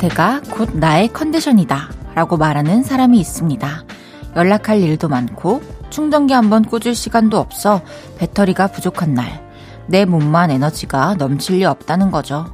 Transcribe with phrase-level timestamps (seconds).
[0.00, 3.84] 상태가 곧 나의 컨디션이다 라고 말하는 사람이 있습니다.
[4.34, 7.82] 연락할 일도 많고 충전기 한번 꽂을 시간도 없어
[8.16, 9.46] 배터리가 부족한 날,
[9.86, 12.46] 내 몸만 에너지가 넘칠 리 없다는 거죠.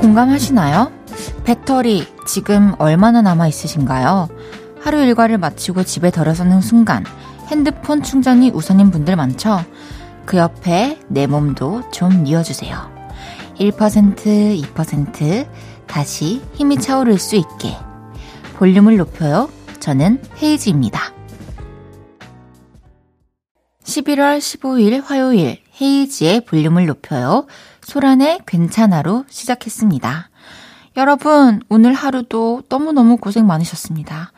[0.00, 0.90] 공감하시나요?
[1.44, 4.28] 배터리 지금 얼마나 남아 있으신가요?
[4.80, 7.04] 하루 일과를 마치고 집에 들어서는 순간
[7.46, 9.60] 핸드폰 충전이 우선인 분들 많죠?
[10.32, 12.90] 그 옆에 내 몸도 좀 뉘어주세요.
[13.58, 15.46] 1%, 2%
[15.86, 17.76] 다시 힘이 차오를 수 있게
[18.54, 19.50] 볼륨을 높여요.
[19.78, 21.12] 저는 헤이지입니다.
[23.84, 27.46] 11월 15일 화요일 헤이지의 볼륨을 높여요.
[27.82, 30.30] 소란의 괜찮아로 시작했습니다.
[30.96, 34.32] 여러분, 오늘 하루도 너무너무 고생 많으셨습니다.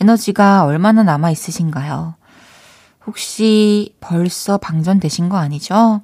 [0.00, 2.14] 에너지가 얼마나 남아 있으신가요?
[3.06, 6.02] 혹시 벌써 방전되신 거 아니죠?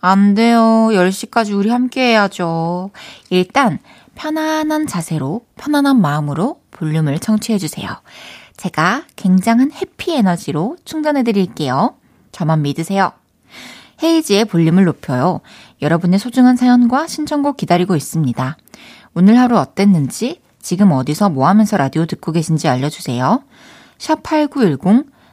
[0.00, 0.88] 안 돼요.
[0.92, 2.90] 10시까지 우리 함께 해야죠.
[3.30, 3.78] 일단,
[4.14, 7.88] 편안한 자세로, 편안한 마음으로 볼륨을 청취해주세요.
[8.56, 11.94] 제가 굉장한 해피 에너지로 충전해 드릴게요.
[12.32, 13.12] 저만 믿으세요.
[14.02, 15.40] 헤이지의 볼륨을 높여요.
[15.82, 18.56] 여러분의 소중한 사연과 신청곡 기다리고 있습니다.
[19.14, 23.42] 오늘 하루 어땠는지, 지금 어디서 뭐 하면서 라디오 듣고 계신지 알려주세요.
[23.98, 25.06] 샵 8910,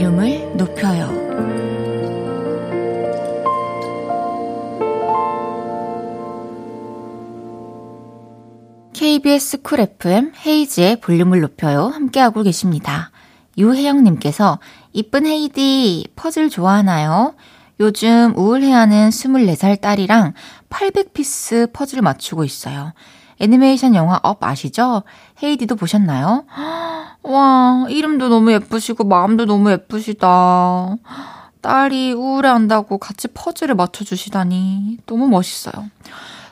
[0.00, 1.10] 볼륨을 높여요.
[8.94, 11.88] KBS 쿨 FM 헤이즈의 볼륨을 높여요.
[11.88, 13.10] 함께하고 계십니다.
[13.58, 14.58] 유혜영님께서
[14.94, 17.34] 이쁜 헤이즈 퍼즐 좋아하나요?
[17.78, 20.32] 요즘 우울해하는 24살 딸이랑
[20.70, 22.94] 800 piece 퍼즐 맞추고 있어요.
[23.40, 25.02] 애니메이션 영화 Up 아시죠?
[25.42, 26.44] 헤이디도 보셨나요?
[27.22, 30.96] 와, 이름도 너무 예쁘시고 마음도 너무 예쁘시다.
[31.62, 35.90] 딸이 우울해한다고 같이 퍼즐을 맞춰주시다니 너무 멋있어요.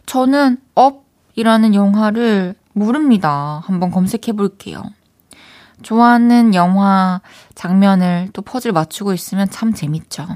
[0.07, 3.63] 저는 업이라는 영화를 모릅니다.
[3.65, 4.83] 한번 검색해 볼게요.
[5.83, 7.21] 좋아하는 영화
[7.55, 10.27] 장면을 또 퍼즐 맞추고 있으면 참 재밌죠.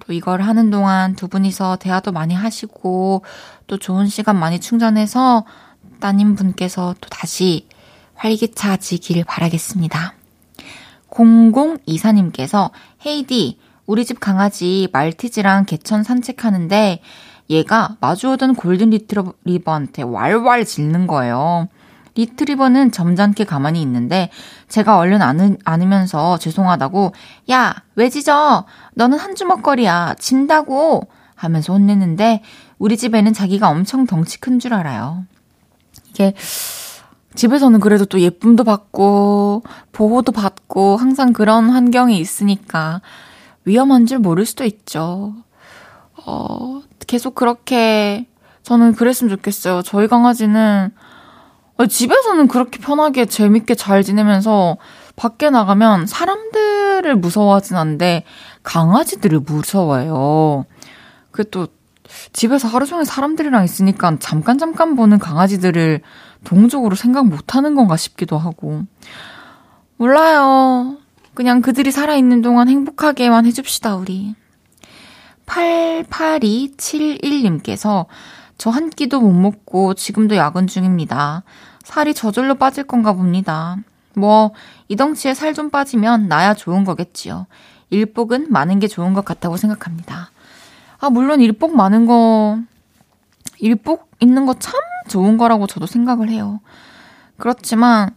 [0.00, 3.22] 또 이걸 하는 동안 두 분이서 대화도 많이 하시고
[3.66, 5.44] 또 좋은 시간 많이 충전해서
[6.00, 7.66] 따님 분께서 또 다시
[8.14, 10.14] 활기차지길 바라겠습니다.
[11.10, 12.70] 0024님께서
[13.04, 17.00] 헤이디, 우리 집 강아지 말티즈랑 개천 산책하는데
[17.50, 21.68] 얘가 마주오던 골든 리트리버한테 왈왈 짖는 거예요.
[22.16, 24.30] 리트리버는 점잖게 가만히 있는데
[24.68, 27.12] 제가 얼른 안으, 안으면서 죄송하다고
[27.50, 28.64] 야, 왜 짖어?
[28.94, 30.14] 너는 한 주먹거리야.
[30.18, 32.42] 진다고 하면서 혼내는데
[32.78, 35.24] 우리 집에는 자기가 엄청 덩치 큰 줄 알아요.
[36.10, 36.34] 이게
[37.34, 43.02] 집에서는 그래도 또 예쁨도 받고 보호도 받고 항상 그런 환경이 있으니까
[43.64, 45.34] 위험한 줄 모를 수도 있죠.
[46.24, 48.26] 어, 계속 그렇게
[48.62, 49.82] 저는 그랬으면 좋겠어요.
[49.82, 50.90] 저희 강아지는
[51.88, 54.78] 집에서는 그렇게 편하게 재밌게 잘 지내면서
[55.14, 58.24] 밖에 나가면 사람들을 무서워하진 않는데
[58.62, 60.64] 강아지들을 무서워해요.
[61.30, 61.68] 그또
[62.32, 66.00] 집에서 하루 종일 사람들이랑 있으니까 잠깐 잠깐 보는 강아지들을
[66.44, 68.82] 동적으로 생각 못 하는 건가 싶기도 하고.
[69.96, 70.98] 몰라요.
[71.34, 74.34] 그냥 그들이 살아있는 동안 행복하게만 해줍시다, 우리.
[75.46, 78.06] 88271님께서
[78.58, 81.42] 저 한 끼도 못 먹고 지금도 야근 중입니다.
[81.84, 83.76] 살이 저절로 빠질 건가 봅니다.
[84.14, 84.52] 뭐,
[84.88, 87.46] 이 덩치에 살 좀 빠지면 나야 좋은 거겠지요.
[87.90, 90.30] 일복은 많은 게 좋은 것 같다고 생각합니다.
[90.98, 92.58] 아, 물론 일복 많은 거,
[93.58, 94.74] 일복 있는 거 참
[95.08, 96.60] 좋은 거라고 저도 생각을 해요.
[97.38, 98.10] 그렇지만,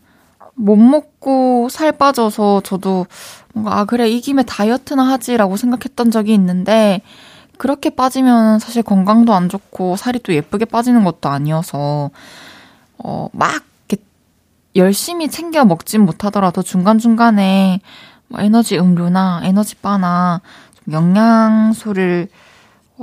[0.56, 3.06] 못 먹고 살 빠져서 저도
[3.54, 7.02] 뭔가, 아, 그래, 이 김에 다이어트나 하지라고 생각했던 적이 있는데,
[7.58, 12.10] 그렇게 빠지면 사실 건강도 안 좋고 살이 또 예쁘게 빠지는 것도 아니어서,
[12.98, 13.64] 어, 막,
[14.76, 17.82] 열심히 챙겨 먹진 못하더라도 중간중간에
[18.28, 20.42] 뭐 에너지 음료나 에너지 바나
[20.92, 22.30] 영양소를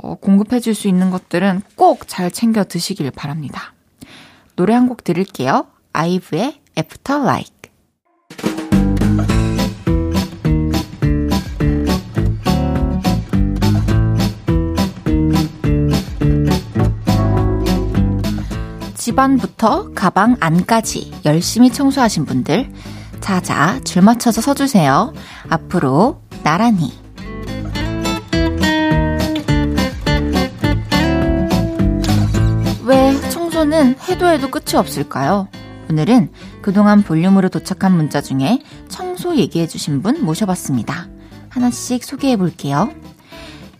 [0.01, 3.73] 어, 공급해줄 수 있는 것들은 꼭 잘 챙겨 드시길 바랍니다.
[4.55, 5.67] 노래 한 곡 들을게요.
[5.93, 7.57] 아이브의 After Like.
[18.95, 22.71] 집안부터 가방 안까지 열심히 청소하신 분들,
[23.21, 25.13] 자자 줄 맞춰서 서주세요.
[25.49, 26.93] 앞으로 나란히.
[33.57, 35.47] 청소는 해도 해도 끝이 없을까요?
[35.89, 36.29] 오늘은
[36.61, 41.07] 그동안 볼륨으로 도착한 문자 중에 청소 얘기해주신 분 모셔봤습니다.
[41.49, 42.91] 하나씩 소개해 볼게요.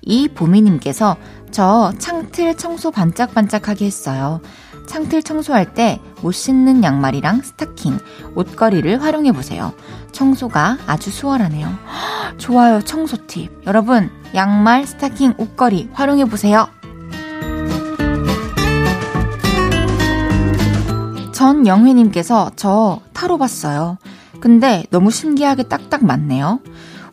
[0.02, 1.16] 이 보미님께서
[1.52, 4.42] 저 창틀 청소 반짝반짝하게 했어요.
[4.88, 8.00] 창틀 청소할 때 못 신는 양말이랑 스타킹,
[8.36, 9.74] 옷걸이를 활용해 보세요.
[10.12, 11.68] 청소가 아주 수월하네요.
[12.38, 13.50] 좋아요, 청소 팁.
[13.68, 16.68] 여러분, 양말, 스타킹, 옷걸이 활용해 보세요.
[21.38, 24.00] 전영회님께서 저 타로 봤어요.
[24.39, 26.62] 근데 너무 신기하게 딱딱 맞네요.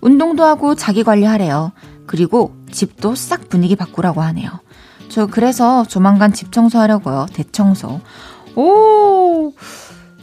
[0.00, 1.72] 운동도 하고 자기 관리하래요.
[2.06, 4.50] 그리고 집도 싹 분위기 바꾸라고 하네요.
[5.10, 7.26] 저 그래서 조만간 집 청소하려고요.
[7.34, 8.00] 대청소.
[8.56, 9.52] 오,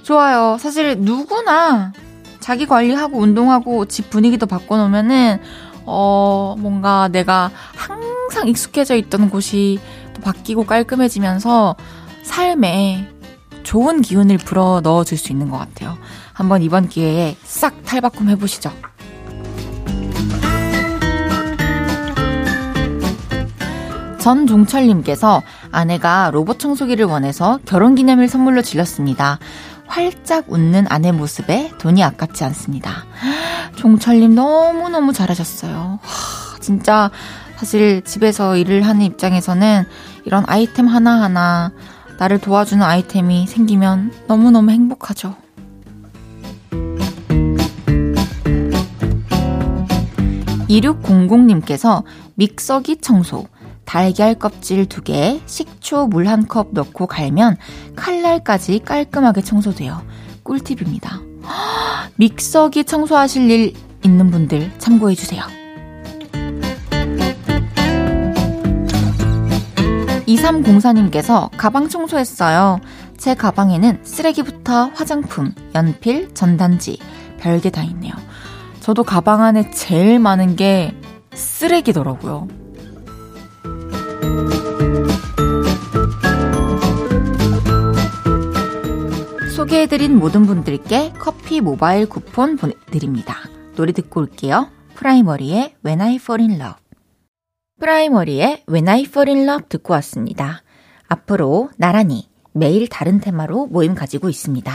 [0.01, 0.57] 좋아요.
[0.59, 1.93] 사실 누구나
[2.39, 5.39] 자기 관리하고 운동하고 집 분위기도 바꿔놓으면은,
[5.85, 9.79] 어, 뭔가 내가 항상 익숙해져 있던 곳이
[10.15, 11.75] 또 바뀌고 깔끔해지면서
[12.23, 13.07] 삶에
[13.63, 15.97] 좋은 기운을 불어 넣어줄 수 있는 것 같아요.
[16.33, 18.71] 한번 이번 기회에 싹 탈바꿈 해보시죠.
[24.19, 25.41] 전 종철님께서
[25.71, 29.39] 아내가 로봇 청소기를 원해서 결혼 기념일 선물로 질렀습니다.
[29.87, 33.05] 활짝 웃는 아내 모습에 돈이 아깝지 않습니다.
[33.75, 35.99] 종철님 너무너무 잘하셨어요.
[36.01, 37.09] 하, 진짜
[37.57, 39.85] 사실 집에서 일을 하는 입장에서는
[40.25, 41.71] 이런 아이템 하나하나
[42.21, 45.35] 나를 도와주는 아이템이 생기면 너무너무 행복하죠.
[50.69, 52.03] 2600님께서
[52.35, 53.47] 믹서기 청소,
[53.85, 57.57] 달걀 껍질 2개, 식초 물 한 컵 넣고 갈면
[57.95, 60.01] 칼날까지 깔끔하게 청소돼요.
[60.43, 61.19] 꿀팁입니다.
[62.17, 63.73] 믹서기 청소하실 일
[64.05, 65.60] 있는 분들 참고해주세요.
[70.35, 72.79] 2304님께서 가방 청소했어요.
[73.17, 76.99] 제 가방에는 쓰레기부터 화장품, 연필, 전단지,
[77.39, 78.13] 별게 다 있네요.
[78.79, 80.95] 저도 가방 안에 제일 많은 게
[81.33, 82.47] 쓰레기더라고요.
[89.55, 93.37] 소개해드린 모든 분들께 커피 모바일 쿠폰 보내드립니다.
[93.75, 94.69] 노래 듣고 올게요.
[94.95, 96.80] 프라이머리의 When I Fall in Love.
[97.81, 100.61] 프라이머리의 When I Fall in Love 듣고 왔습니다.
[101.07, 104.71] 앞으로 나란히 매일 다른 테마로 모임 가지고 있습니다.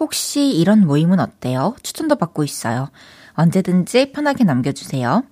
[0.00, 1.76] 혹시 이런 모임은 어때요?
[1.82, 2.88] 추천도 받고 있어요.
[3.34, 5.22] 언제든지 편하게 남겨주세요.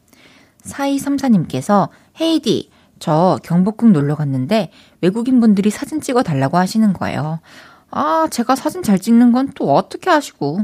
[0.65, 1.89] 4234님께서
[2.21, 4.71] 헤이디, 저 경복궁 놀러 갔는데
[5.01, 7.41] 외국인 분들이 사진 찍어 달라고 하시는 거예요.
[7.91, 10.61] 아, 제가 사진 잘 찍는 건 또 어떻게 하시고.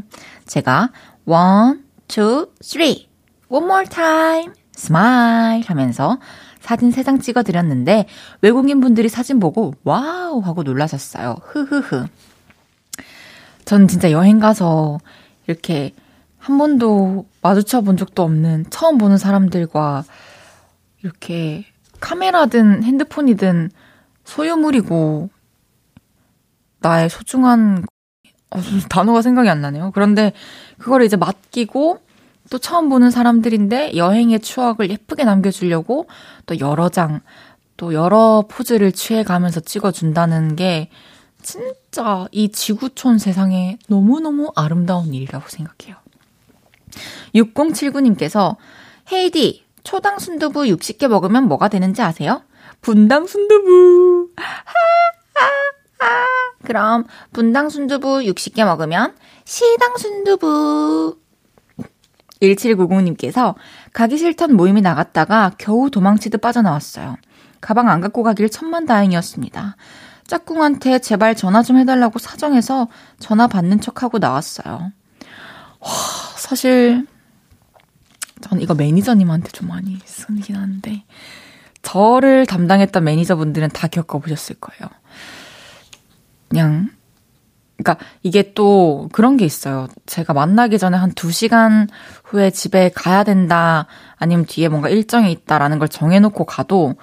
[0.46, 0.90] 제가
[1.24, 3.08] one, two, three,
[3.48, 6.18] one more time, smile 하면서
[6.60, 8.06] 사진 3장 찍어 드렸는데
[8.40, 11.36] 외국인 분들이 사진 보고 wow 하고 놀라셨어요.
[11.42, 12.06] 흐흐흐.
[13.64, 14.98] 전 진짜 여행 가서
[15.46, 15.92] 이렇게
[16.38, 20.04] 한 번도 마주쳐 본 적도 없는 처음 보는 사람들과
[21.02, 21.64] 이렇게
[22.00, 23.70] 카메라든 핸드폰이든
[24.24, 25.30] 소유물이고
[26.80, 27.84] 나의 소중한
[28.50, 29.90] 어, 단어가 생각이 안 나네요.
[29.94, 30.32] 그런데
[30.78, 32.00] 그걸 이제 맡기고
[32.50, 36.06] 또 처음 보는 사람들인데 여행의 추억을 예쁘게 남겨주려고
[36.46, 37.20] 또 여러 장,
[37.76, 40.90] 또 여러 포즈를 취해가면서 찍어준다는 게
[41.42, 45.96] 진짜 이 지구촌 세상에 너무너무 아름다운 일이라고 생각해요.
[47.34, 48.56] 6079님께서
[49.12, 52.42] 헤이디, 초당 순두부 60개 먹으면 뭐가 되는지 아세요?
[52.80, 54.30] 분당 순두부.
[54.36, 54.44] 하
[55.34, 56.26] 하 하.
[56.64, 61.18] 그럼 분당 순두부 60개 먹으면 시당 순두부.
[62.52, 63.54] 1790님께서
[63.92, 67.16] 가기 싫던 모임이 나갔다가 겨우 도망치듯 빠져나왔어요.
[67.60, 69.76] 가방 안 갖고 가길 천만 다행이었습니다.
[70.26, 74.92] 짝꿍한테 제발 전화 좀 해달라고 사정해서 전화 받는 척하고 나왔어요.
[75.80, 75.90] 와,
[76.36, 77.06] 사실
[78.40, 81.04] 전 이거 매니저님한테 좀 많이 쓰긴 하는데
[81.82, 84.90] 저를 담당했던 매니저분들은 다 겪어보셨을 거예요.
[86.48, 86.90] 그냥
[87.76, 89.88] 그러니까 이게 또 그런 게 있어요.
[90.06, 91.88] 제가 만나기 전에 한 2시간
[92.24, 96.94] 후에 집에 가야 된다 아니면 뒤에 뭔가 일정이 있다라는 걸 정해놓고 가도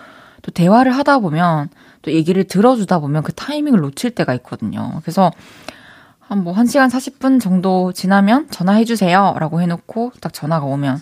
[0.41, 1.69] 또 대화를 하다 보면
[2.01, 4.99] 또 얘기를 들어주다 보면 그 타이밍을 놓칠 때가 있거든요.
[5.01, 5.31] 그래서
[6.31, 9.35] 한 뭐 1시간 40분 정도 지나면 전화해주세요.
[9.37, 11.01] 라고 해놓고 딱 전화가 오면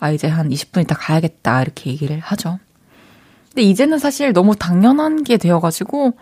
[0.00, 1.60] 아, 이제 한 20분 있다 가야겠다.
[1.60, 2.58] 이렇게 얘기를 하죠.
[3.50, 6.14] 근데 이제는 사실 너무 당연한 게 되어가지고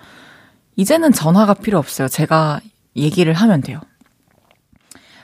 [0.77, 2.09] 이제는 전화가 필요 없어요.
[2.09, 2.61] 제가
[2.97, 3.81] 얘기를 하면 돼요.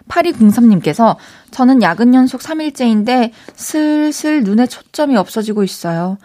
[0.09, 1.17] 8203님께서
[1.51, 6.19] 저는 야근 연속 3일째인데 슬슬 눈에 초점이 없어지고 있어요.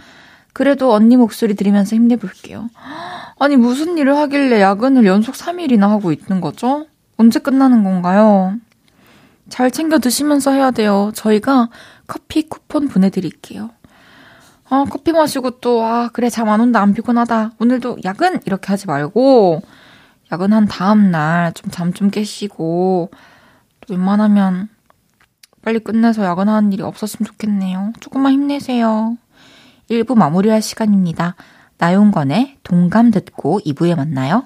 [0.53, 2.69] 그래도 언니 목소리 들으면서 힘내볼게요.
[3.37, 6.87] 아니, 무슨 일을 하길래 야근을 연속 3일이나 하고 있는 거죠?
[7.17, 8.55] 언제 끝나는 건가요?
[9.49, 11.11] 잘 챙겨 드시면서 해야 돼요.
[11.13, 11.69] 저희가
[12.07, 13.69] 커피 쿠폰 보내드릴게요.
[14.69, 17.51] 아, 커피 마시고 또, 아, 그래, 잠 안 온다, 안 피곤하다.
[17.59, 18.39] 오늘도 야근!
[18.45, 19.61] 이렇게 하지 말고,
[20.31, 23.11] 야근한 다음날 좀 잠 좀 깨시고,
[23.81, 24.69] 또 웬만하면
[25.61, 27.93] 빨리 끝내서 야근하는 일이 없었으면 좋겠네요.
[27.99, 29.17] 조금만 힘내세요.
[29.89, 31.35] 1부 마무리할 시간입니다.
[31.77, 34.45] 나용건의 동감 듣고 2부에 만나요.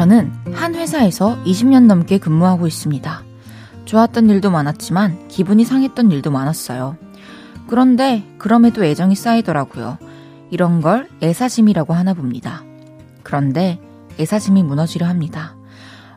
[0.00, 3.22] 저는 한 회사에서 20년 넘게 근무하고 있습니다.
[3.84, 6.96] 좋았던 일도 많았지만 기분이 상했던 일도 많았어요.
[7.66, 9.98] 그런데 그럼에도 애정이 쌓이더라고요.
[10.48, 12.64] 이런 걸 애사심이라고 하나 봅니다.
[13.22, 13.78] 그런데
[14.18, 15.54] 애사심이 무너지려 합니다.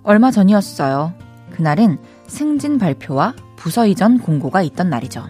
[0.04, 1.12] 얼마 전이었어요.
[1.52, 1.98] 그날은
[2.28, 5.25] 승진 발표와 부서 이전 공고가 있던 날이죠.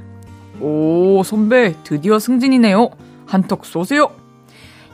[0.62, 2.92] 오, 선배, 드디어 승진이네요.
[3.26, 4.12] 한턱 쏘세요.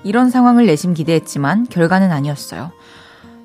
[0.06, 2.72] 이런 상황을 내심 기대했지만 결과는 아니었어요.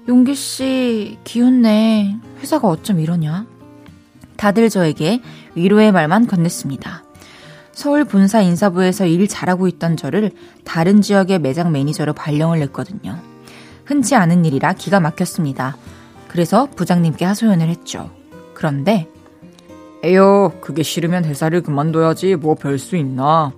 [0.08, 2.16] 용기 씨, 기운내.
[2.40, 3.46] 회사가 어쩜 이러냐?
[4.36, 5.22] 다들 저에게
[5.54, 7.02] 위로의 말만 건넸습니다.
[7.72, 10.30] 서울 본사 인사부에서 일 잘하고 있던 저를
[10.64, 13.18] 다른 지역의 매장 매니저로 발령을 냈거든요.
[13.84, 15.76] 흔치 않은 일이라 기가 막혔습니다.
[16.28, 18.10] 그래서 부장님께 하소연을 했죠.
[18.54, 19.08] 그런데
[20.02, 23.52] 에요, 그게 싫으면 회사를 그만둬야지 뭐 별 수 있나.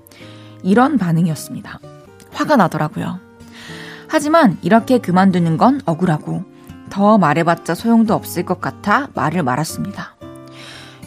[0.63, 1.81] 이런 반응이었습니다.
[2.33, 3.19] 화가 나더라고요.
[4.09, 6.45] 하지만 이렇게 그만두는 건 억울하고
[6.91, 10.17] 더 말해봤자 소용도 없을 것 같아 말을 말았습니다.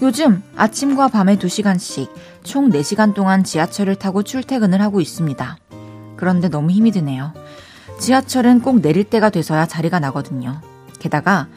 [0.01, 2.09] 요즘 아침과 밤에 2시간씩
[2.43, 5.57] 총 4시간 동안 지하철을 타고 출퇴근을 하고 있습니다.
[6.15, 7.33] 그런데 너무 힘이 드네요.
[7.99, 10.61] 지하철은 꼭 내릴 때가 돼서야 자리가 나거든요.
[10.99, 11.47] 게다가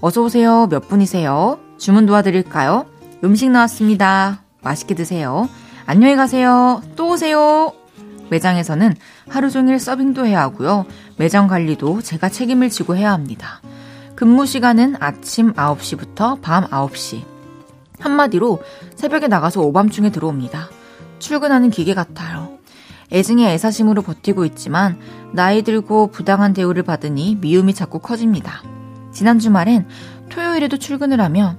[0.00, 0.66] 어서오세요.
[0.68, 1.58] 몇 분이세요?
[1.78, 2.86] 주문 도와드릴까요?
[3.22, 4.42] 음식 나왔습니다.
[4.62, 5.48] 맛있게 드세요.
[5.84, 6.82] 안녕히 가세요.
[6.96, 7.72] 또 오세요.
[8.30, 8.94] 매장에서는
[9.28, 10.86] 하루 종일 서빙도 해야 하고요.
[11.16, 13.60] 매장 관리도 제가 책임을 지고 해야 합니다.
[14.14, 17.24] 근무 시간은 아침 9시부터 밤 9시.
[17.98, 18.62] 한마디로
[18.94, 20.68] 새벽에 나가서 오밤중에 들어옵니다.
[21.18, 22.58] 출근하는 기계 같아요.
[23.12, 24.98] 애증의 애사심으로 버티고 있지만
[25.32, 28.62] 나이 들고 부당한 대우를 받으니 미움이 자꾸 커집니다.
[29.12, 29.88] 지난 주말엔
[30.28, 31.56] 토요일에도 출근을 하며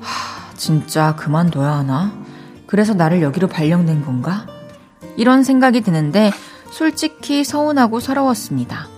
[0.00, 2.12] 하, 진짜 그만둬야 하나?
[2.66, 4.46] 그래서 나를 여기로 발령된 건가?
[5.16, 6.30] 이런 생각이 드는데
[6.70, 8.88] 솔직히 서운하고 서러웠습니다.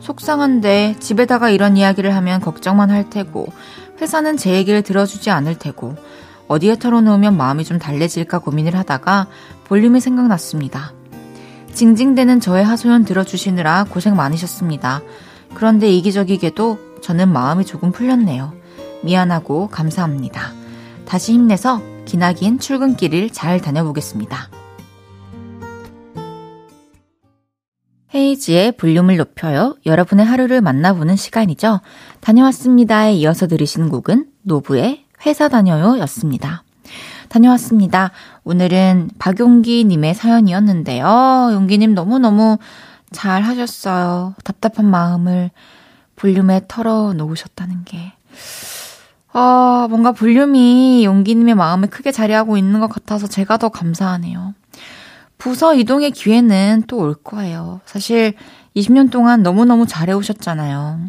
[0.00, 3.46] 속상한데 집에다가 이런 이야기를 하면 걱정만 할 테고
[4.00, 5.96] 회사는 제 얘기를 들어주지 않을 테고
[6.46, 9.28] 어디에 털어놓으면 마음이 좀 달래질까 고민을 하다가
[9.64, 10.92] 볼륨이 생각났습니다.
[11.72, 15.00] 징징대는 저의 하소연 들어주시느라 고생 많으셨습니다.
[15.54, 18.52] 그런데 이기적이게도 저는 마음이 조금 풀렸네요.
[19.02, 20.52] 미안하고 감사합니다.
[21.06, 24.63] 다시 힘내서 기나긴 출근길을 잘 다녀보겠습니다.
[28.14, 29.76] 헤이지의 볼륨을 높여요.
[29.86, 31.80] 여러분의 하루를 만나보는 시간이죠.
[32.20, 36.62] 다녀왔습니다에 이어서 들으신 곡은 노브의 회사 다녀요 였습니다.
[37.28, 38.12] 다녀왔습니다.
[38.44, 41.50] 오늘은 박용기님의 사연이었는데요.
[41.52, 42.58] 용기님 너무너무
[43.10, 44.34] 잘 하셨어요.
[44.44, 45.50] 답답한 마음을
[46.14, 48.12] 볼륨에 털어 놓으셨다는 게.
[49.32, 54.54] 아, 뭔가 볼륨이 용기님의 마음에 크게 자리하고 있는 것 같아서 제가 더 감사하네요.
[55.44, 57.82] 부서 이동의 기회는 또 올 거예요.
[57.84, 58.32] 사실
[58.74, 61.00] 20년 동안 너무너무 잘해오셨잖아요.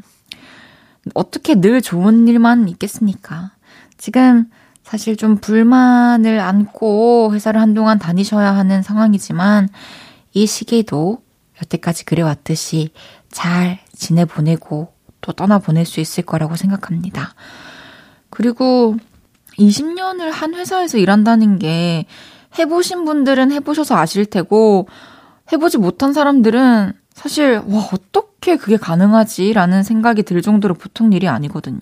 [1.14, 3.52] 어떻게 늘 좋은 일만 있겠습니까?
[3.98, 4.52] 지금
[4.84, 9.70] 사실 좀 불만을 안고 회사를 한동안 다니셔야 하는 상황이지만
[10.34, 11.24] 이 시기도
[11.62, 12.90] 여태까지 그래왔듯이
[13.32, 17.36] 잘 지내보내고 또 떠나보낼 수 있을 거라고 생각합니다.
[18.30, 18.98] 그리고
[19.58, 22.06] 20년을 한 회사에서 일한다는 게
[22.58, 24.88] 해보신 분들은 해보셔서 아실 테고
[25.52, 31.80] 해보지 못한 사람들은 사실 와 어떻게 그게 가능하지라는 생각이 들 정도로 보통 일이 아니거든요.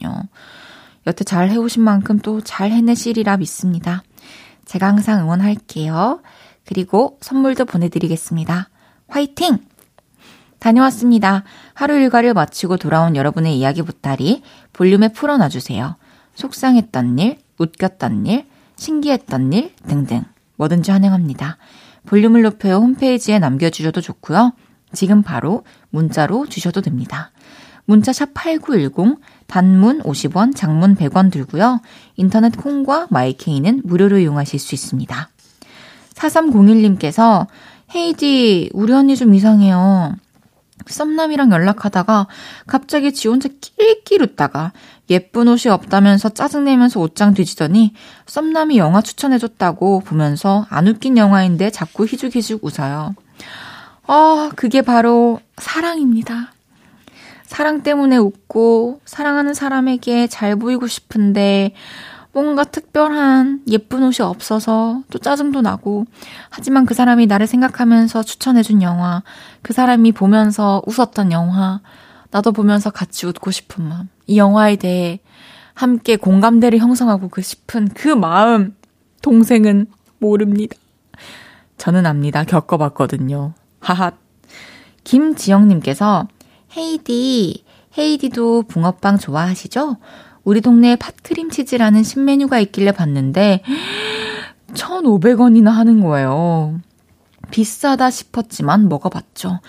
[1.07, 4.03] 여태 잘 해오신 만큼 또 잘 해내시리라 믿습니다.
[4.65, 6.21] 제가 항상 응원할게요.
[6.65, 8.69] 그리고 선물도 보내드리겠습니다.
[9.07, 9.59] 화이팅!
[10.59, 11.43] 다녀왔습니다.
[11.73, 15.97] 하루 일과를 마치고 돌아온 여러분의 이야기 보따리 볼륨에 풀어놔주세요.
[16.35, 18.45] 속상했던 일, 웃겼던 일,
[18.77, 20.23] 신기했던 일 등등
[20.57, 21.57] 뭐든지 환영합니다.
[22.05, 24.53] 볼륨을 높여 홈페이지에 남겨주셔도 좋고요.
[24.93, 27.31] 지금 바로 문자로 주셔도 됩니다.
[27.85, 31.81] 문자 샵 8910, 단문 50원, 장문 100원 들고요.
[32.15, 35.29] 인터넷 콩과 마이케이는 무료로 이용하실 수 있습니다.
[36.13, 37.47] 4301님께서
[37.93, 40.15] 헤이디, 우리 언니 좀 이상해요.
[40.85, 42.27] 썸남이랑 연락하다가
[42.67, 44.73] 갑자기 지 혼자 낄낄 웃다가
[45.09, 47.93] 예쁜 옷이 없다면서 짜증내면서 옷장 뒤지더니
[48.25, 53.15] 썸남이 영화 추천해줬다고 보면서 안 웃긴 영화인데 자꾸 희죽희죽 웃어요.
[54.07, 56.53] 아, 그게 바로 사랑입니다.
[57.45, 61.73] 사랑 때문에 웃고 사랑하는 사람에게 잘 보이고 싶은데
[62.31, 66.05] 뭔가 특별한 예쁜 옷이 없어서 또 짜증도 나고
[66.49, 69.21] 하지만 그 사람이 나를 생각하면서 추천해준 영화
[69.61, 71.81] 그 사람이 보면서 웃었던 영화
[72.31, 75.19] 나도 보면서 같이 웃고 싶은 마음 이 영화에 대해
[75.73, 78.75] 함께 공감대를 형성하고 그 싶은 그 마음
[79.21, 79.87] 동생은
[80.19, 80.77] 모릅니다.
[81.77, 82.43] 저는 압니다.
[82.43, 83.53] 겪어봤거든요.
[83.79, 84.11] 하하.
[85.03, 86.27] 김지영님께서
[86.77, 87.63] 헤이디,
[87.97, 89.97] 헤이디도 붕어빵 좋아하시죠?
[90.43, 93.63] 우리 동네에 팥크림치즈라는 신메뉴가 있길래 봤는데
[94.73, 96.79] 1,500원이나 하는 거예요.
[97.51, 99.59] 비싸다 싶었지만 먹어봤죠.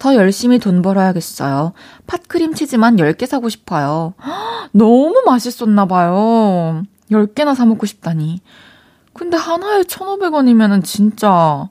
[0.00, 1.74] 더 열심히 돈 벌어야겠어요.
[2.08, 4.14] 팥크림 치즈만 10개 사고 싶어요.
[4.72, 6.82] 너무 맛있었나 봐요.
[7.10, 8.40] 10개나 사 먹고 싶다니.
[9.12, 11.68] 근데 하나에 1,500원이면은 진짜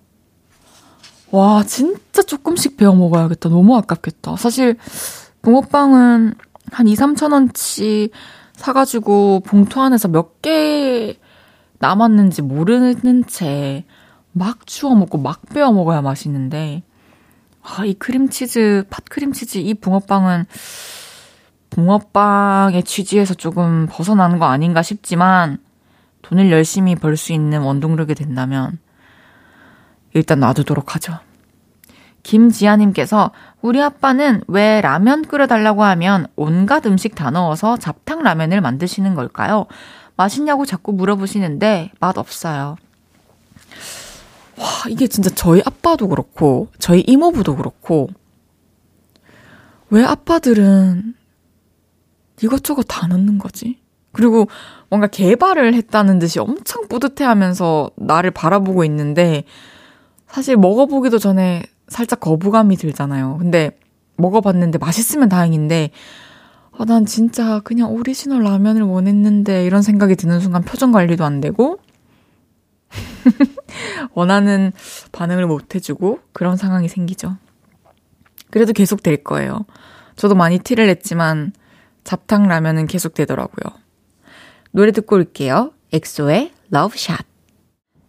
[1.32, 3.50] 와, 진짜 조금씩 베어 먹어야겠다.
[3.50, 4.36] 너무 아깝겠다.
[4.36, 4.78] 사실,
[5.42, 6.34] 붕어빵은
[6.72, 8.10] 한 2, 3천 원치
[8.54, 11.18] 사가지고 봉투 안에서 몇 개
[11.80, 13.86] 남았는지 모르는 채
[14.32, 16.84] 막 추워 먹고 막 베어 먹어야 맛있는데,
[17.78, 20.46] 아, 이 크림치즈, 팥크림치즈, 이 붕어빵은
[21.70, 25.60] 붕어빵의 취지에서 조금 벗어나는 거 아닌가 싶지만,
[26.24, 28.80] 돈을 열심히 벌 수 있는 원동력이 된다면,
[30.14, 31.20] 일단 놔두도록 하죠.
[32.24, 39.68] 김지아님께서 우리 아빠는 왜 라면 끓여달라고 하면 온갖 음식 다 넣어서 잡탕 라면을 만드시는 걸까요?
[40.18, 42.76] 맛있냐고 자꾸 물어보시는데 맛 없어요.
[44.60, 48.10] 와, 이게 진짜 저희 아빠도 그렇고, 저희 이모부도 그렇고,
[49.90, 51.16] 왜 아빠들은
[52.44, 53.80] 이것저것 다 넣는 거지?
[54.12, 54.48] 그리고
[54.90, 59.46] 뭔가 개발을 했다는 듯이 엄청 뿌듯해 하면서 나를 바라보고 있는데,
[60.28, 63.38] 사실 먹어보기도 전에 살짝 거부감이 들잖아요.
[63.40, 63.72] 근데
[64.18, 65.92] 먹어봤는데 맛있으면 다행인데,
[66.78, 71.80] 아, 난 진짜 그냥 오리지널 라면을 원했는데, 이런 생각이 드는 순간 표정 관리도 안 되고,
[74.14, 74.72] 원하는
[75.12, 77.38] 반응을 못 해주고, 그런 상황이 생기죠.
[78.50, 79.66] 그래도 계속 될 거예요.
[80.16, 81.54] 저도 많이 티를 냈지만,
[82.04, 83.76] 잡탕 라면은 계속 되더라고요.
[84.72, 85.74] 노래 듣고 올게요.
[85.92, 87.26] 엑소의 Love Shot.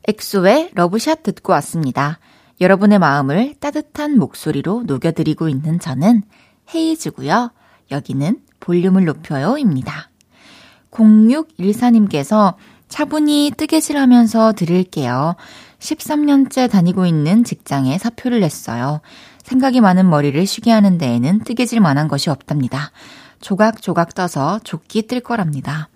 [0.08, 2.18] 엑소의 Love Shot 듣고 왔습니다.
[2.60, 6.22] 여러분의 마음을 따뜻한 목소리로 녹여드리고 있는 저는
[6.74, 7.52] 헤이즈고요.
[7.90, 10.10] 여기는 볼륨을 높여요입니다.
[10.90, 12.54] 0614님께서
[12.90, 15.37] 차분히 뜨개질 하면서 들을게요.
[15.79, 19.00] 13년째 다니고 있는 직장에 사표를 냈어요.
[19.42, 22.90] 생각이 많은 머리를 쉬게 하는 데에는 뜨개질 만한 것이 없답니다.
[23.40, 25.88] 조각조각 떠서 조끼 뜰 거랍니다.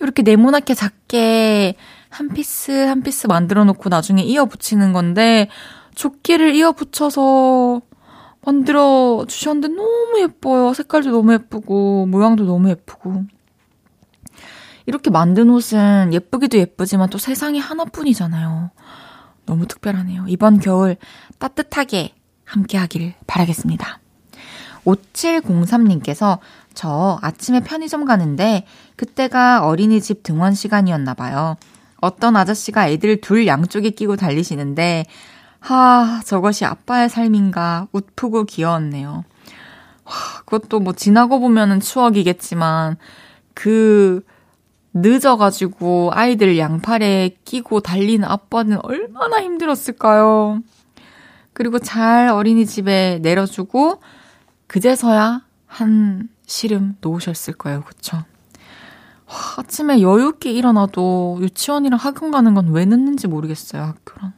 [0.00, 1.76] 이렇게 네모나게 작게
[2.08, 5.48] 한 piece 한 piece 만들어 놓고 나중에 이어 붙이는 건데
[5.94, 7.82] 조끼를 이어 붙여서
[8.44, 10.72] 만들어 주셨는데 너무 예뻐요.
[10.72, 13.24] 색깔도 너무 예쁘고 모양도 너무 예쁘고.
[14.86, 18.70] 이렇게 만든 옷은 예쁘기도 예쁘지만 또 세상에 하나뿐이잖아요.
[19.44, 20.26] 너무 특별하네요.
[20.28, 20.96] 이번 겨울
[21.38, 23.98] 따뜻하게 함께 하길 바라겠습니다.
[24.84, 26.38] 5703님께서
[26.74, 31.56] 저 아침에 편의점 가는데 그때가 어린이집 등원 시간이었나 봐요.
[32.00, 35.06] 어떤 아저씨가 애들 둘 양쪽에 끼고 달리시는데,
[35.58, 39.24] 하, 저것이 아빠의 삶인가, 웃프고 귀여웠네요.
[40.04, 40.12] 와,
[40.44, 42.96] 그것도 뭐 지나고 보면은 추억이겠지만,
[43.54, 44.22] 그,
[44.98, 50.60] 늦어가지고 아이들 양팔에 끼고 달리는 아빠는 얼마나 힘들었을까요?
[51.52, 54.00] 그리고 잘 어린이집에 내려주고
[54.66, 57.82] 그제서야 한 시름 놓으셨을 거예요.
[57.84, 58.16] 그쵸?
[59.28, 63.82] 와, 아침에 여유 있게 일어나도 유치원이랑 학원 가는 건 왜 늦는지 모르겠어요.
[63.82, 64.32] 학교랑.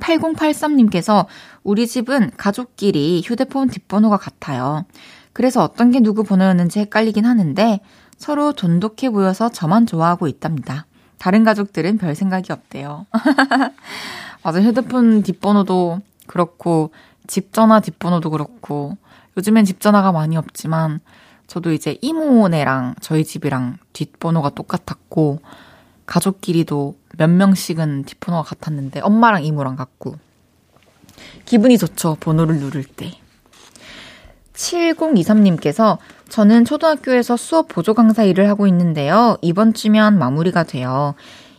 [0.00, 1.26] 8083님께서
[1.62, 4.86] 우리 집은 가족끼리 휴대폰 뒷번호가 같아요.
[5.32, 7.80] 그래서 어떤 게 누구 번호였는지 헷갈리긴 하는데
[8.20, 10.84] 서로 돈독해 보여서 저만 좋아하고 있답니다.
[11.16, 13.06] 다른 가족들은 별 생각이 없대요.
[14.44, 16.90] 맞아, 휴대폰 뒷번호도 그렇고,
[17.26, 18.98] 집 전화 뒷번호도 그렇고,
[19.38, 21.00] 요즘엔 집 전화가 많이 없지만,
[21.46, 25.40] 저도 이제 이모네랑 저희 집이랑 뒷번호가 똑같았고,
[26.04, 30.16] 가족끼리도 몇 명씩은 뒷번호가 같았는데, 엄마랑 이모랑 같고,
[31.46, 33.12] 기분이 좋죠, 번호를 누를 때.
[34.60, 39.36] 7023님께서 저는 초등학교에서 수업 보조 강사 일을 하고 있는데요.
[39.40, 41.14] 이번 주면 마무리가 돼요.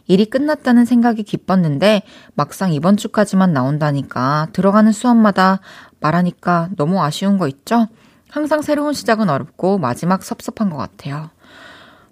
[0.07, 2.03] 일이 끝났다는 생각이 기뻤는데
[2.35, 5.59] 막상 이번 주까지만 나온다니까 들어가는 수업마다
[5.99, 7.87] 말하니까 너무 아쉬운 거 있죠?
[8.29, 11.29] 항상 새로운 시작은 어렵고 마지막 섭섭한 것 같아요.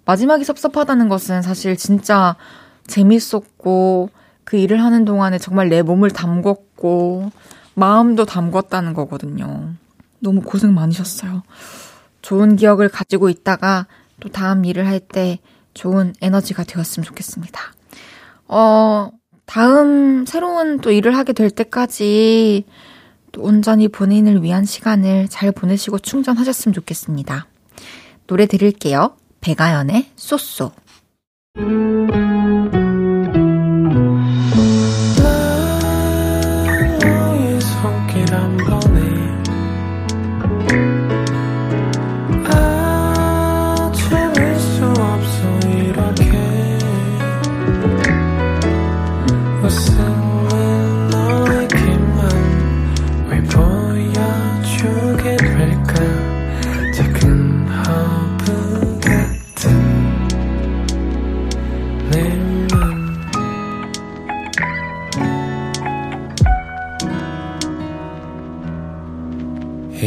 [0.04, 2.36] 마지막이 섭섭하다는 것은 사실 진짜
[2.86, 4.10] 재밌었고
[4.44, 7.30] 그 일을 하는 동안에 정말 내 몸을 담궜고
[7.74, 9.74] 마음도 담궜다는 거거든요.
[10.20, 11.42] 너무 고생 많으셨어요.
[12.22, 13.86] 좋은 기억을 가지고 있다가
[14.20, 15.38] 또 다음 일을 할 때
[15.74, 17.60] 좋은 에너지가 되었으면 좋겠습니다.
[18.48, 19.10] 어,
[19.46, 22.64] 다음 새로운 또 일을 하게 될 때까지
[23.32, 27.46] 또 온전히 본인을 위한 시간을 잘 보내시고 충전하셨으면 좋겠습니다.
[28.26, 29.16] 노래 들을게요.
[29.40, 30.72] 배가연의 쏘쏘.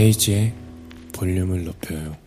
[0.03, 0.53] 헤이즈의
[1.13, 2.17] 볼륨을 높여요.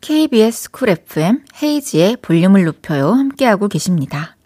[0.00, 3.12] KBS 쿨 FM 헤이즈의 볼륨을 높여요.
[3.12, 4.36] 함께하고 계십니다.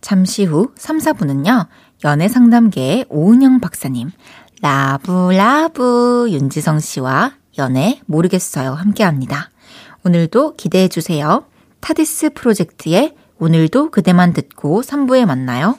[0.00, 1.66] 잠시 후 3, 4부는요.
[2.04, 4.10] 연애 상담계의 오은영 박사님,
[4.62, 8.72] 라브라브 윤지성 씨와 연애 모르겠어요.
[8.72, 9.50] 함께합니다.
[10.04, 11.46] 오늘도 기대해 주세요.
[11.80, 15.78] 타디스 프로젝트의 오늘도 그대만 듣고 3부에 만나요.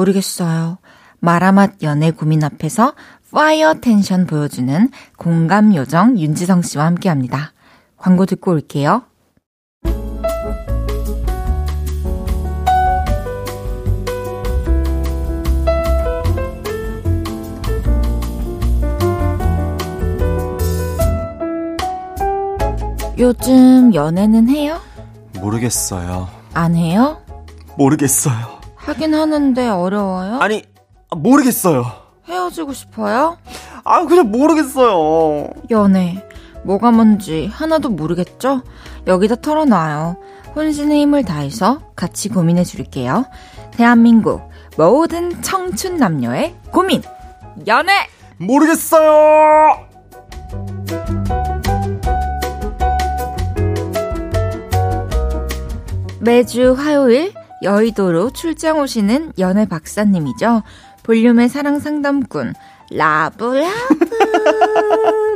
[0.00, 0.78] 모르겠어요.
[1.18, 2.94] 마라맛 연애 고민 앞에서
[3.32, 7.52] 파이어 텐션 보여주는 공감 요정 윤지성 씨와 함께 합니다.
[7.96, 9.02] 광고 듣고 올게요.
[23.18, 24.80] 요즘 연애는 해요?
[25.38, 26.28] 모르겠어요.
[26.54, 27.18] 안 해요?
[27.76, 28.59] 모르겠어요.
[28.90, 30.38] 하긴 하는데 어려워요?
[30.40, 30.64] 아니,
[31.16, 31.84] 모르겠어요.
[32.28, 33.38] 헤어지고 싶어요?
[33.84, 35.48] 아, 그냥 모르겠어요.
[35.70, 36.26] 연애.
[36.64, 38.62] 뭐가 뭔지 하나도 모르겠죠?
[39.06, 40.16] 여기다 털어놔요.
[40.56, 43.26] 혼신의 힘을 다해서 같이 고민해 줄게요.
[43.70, 44.42] 대한민국
[44.76, 47.00] 모든 청춘 남녀의 고민.
[47.68, 47.92] 연애!
[48.38, 49.86] 모르겠어요!
[56.20, 60.62] 매주 화요일 여의도로 출장 오시는 연애 박사님이죠.
[61.02, 62.54] 볼륨의 사랑 상담꾼
[62.92, 63.64] 라브 라브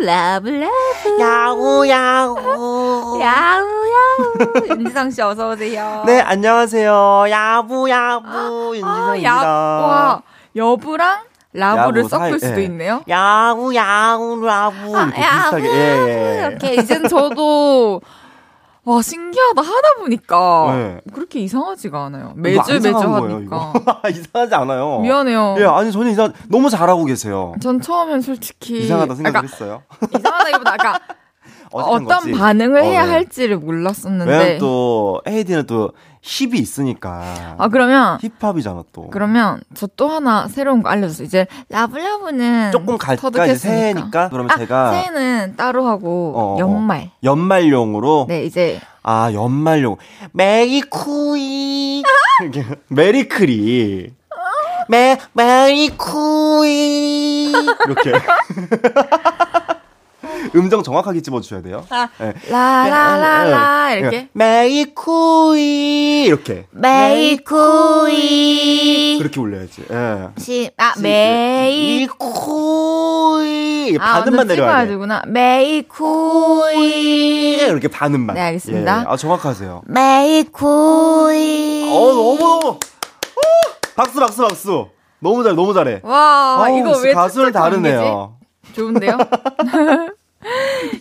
[0.01, 6.03] 라브 라브 야구 야구 야우 야우 윤지성 씨 어서 오세요.
[6.07, 9.43] 네 안녕하세요 야부 야부 아, 윤지성입니다.
[9.43, 10.23] 아, 와
[10.57, 12.65] 여부랑 라브를 야구, 섞을 사이, 수도 예.
[12.65, 13.03] 있네요.
[13.09, 16.49] 야구 야구 라브 아, 이렇게 야구, 비슷하게 예, 예.
[16.49, 18.01] 이렇게 이젠 저도
[18.87, 21.01] 와 신기하다 하다 보니까 네.
[21.15, 22.33] 그렇게 이상하지가 않아요.
[22.37, 23.73] 매주 매주 하니까
[24.11, 25.01] 이상하지 않아요.
[25.01, 25.57] 미안해요.
[25.59, 27.55] 예, 아니 저는 이상 너무 잘하고 계세요.
[27.61, 29.83] 전 처음엔 솔직히 이상하다 생각을 했어요.
[30.19, 31.01] 이상하다기보다 아까
[31.73, 32.33] 어떤 거지.
[32.33, 33.11] 반응을 어, 해야 네.
[33.13, 34.31] 할지를 몰랐었는데.
[34.31, 35.93] 왜냐면 또 헤이디는 또
[36.27, 37.55] 힙이 있으니까.
[37.59, 39.11] 아, 그러면, 힙합이잖아 또.
[39.11, 41.27] 그러면 저 또 하나 새로운 거 알려줬어요.
[41.27, 43.31] 이제 라브라브는 조금 갈까.
[43.55, 46.59] 새해니까 그러면 아, 제가 새해는 따로 하고 어, 어.
[46.59, 47.11] 연말.
[47.23, 49.97] 연말용으로 네, 이제 아 연말용
[50.33, 52.03] 메리쿠이
[52.89, 54.15] 메리크리
[54.89, 56.65] 메 메리쿠이
[57.87, 58.13] 이렇게
[60.55, 61.85] 음정 정확하게 집어주셔야 돼요.
[61.91, 62.33] 아, 네.
[62.51, 66.67] 라라라라 이렇게 메이쿠이 이렇게
[67.85, 69.85] 메이쿠이 그렇게 올려야지.
[69.91, 70.29] 예.
[70.39, 74.87] 시, 아, 메이 메이쿠이 아, 반음만 내려야.
[74.87, 75.23] 되구나.
[75.27, 76.85] 메이쿠이
[77.57, 78.35] 이렇게 반음만.
[78.35, 78.97] 네, 알겠습니다.
[78.97, 79.05] 예, 예.
[79.07, 79.83] 아 정확하세요.
[79.87, 80.65] 메이쿠이
[81.91, 82.69] 어 너무 너무.
[82.69, 82.79] 오!
[83.97, 84.89] 박수 박수 박수.
[85.21, 86.01] 너무 잘해 너무 잘해.
[86.03, 88.37] 와, 어우, 이거 왜 탁탁 다르네요.
[88.75, 89.17] 좋은데요?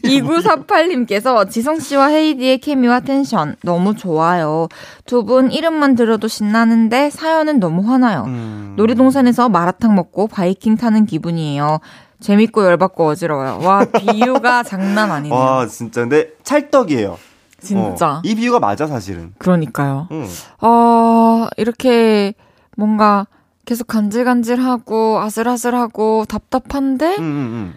[0.04, 4.68] 2948님께서 지성씨와 헤이디의 케미와 텐션 너무 좋아요.
[5.06, 8.24] 두 분 이름만 들어도 신나는데 사연은 너무 화나요.
[8.28, 8.74] 음.
[8.76, 11.80] 놀이동산에서 마라탕 먹고 바이킹 타는 기분이에요.
[12.20, 13.60] 재밌고 열받고 어지러워요.
[13.64, 15.38] 와, 비유가 장난 아니네요.
[15.40, 17.18] 와 진짜 근데 찰떡이에요.
[17.62, 18.10] 진짜.
[18.16, 19.34] 어, 이 비유가 맞아 사실은.
[19.38, 20.08] 그러니까요.
[20.12, 20.28] 응.
[20.62, 22.34] 어, 이렇게
[22.76, 23.28] 뭔가
[23.66, 27.74] 계속 간질간질하고 아슬아슬하고 답답한데 응, 응, 응.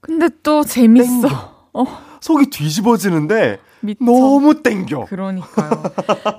[0.00, 1.28] 근데 또 재밌어.
[1.72, 1.84] 어,
[2.20, 4.04] 속이 뒤집어지는데 미쳐.
[4.04, 5.06] 너무 땡겨.
[5.06, 5.70] 그러니까요.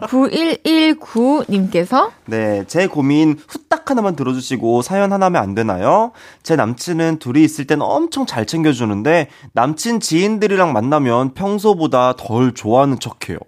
[0.07, 6.11] 9119님께서 네, 제 고민 후딱 하나만 들어주시고 사연 하나면 안 되나요?
[6.43, 13.39] 제 남친은 둘이 있을 땐 엄청 잘 챙겨주는데 남친 지인들이랑 만나면 평소보다 덜 좋아하는 척해요.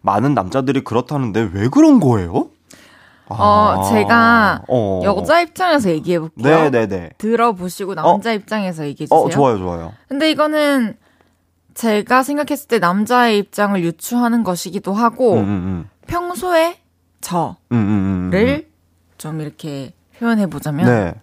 [0.00, 2.50] 많은 남자들이 그렇다는데 왜 그런 거예요?
[3.28, 5.00] 어, 제가 어.
[5.04, 6.70] 여자 입장에서 얘기해 볼게요.
[6.70, 7.10] 네네네.
[7.18, 9.18] 들어보시고 남자 입장에서 얘기해 주세요.
[9.18, 9.92] 어, 좋아요, 좋아요.
[10.08, 10.96] 근데 이거는
[11.74, 16.78] 제가 생각했을 때 남자의 입장을 유추하는 것이기도 하고 음, 음, 평소에
[17.20, 18.62] 저를 음, 음, 음, 음.
[19.18, 21.14] 좀 이렇게 표현해 보자면 네.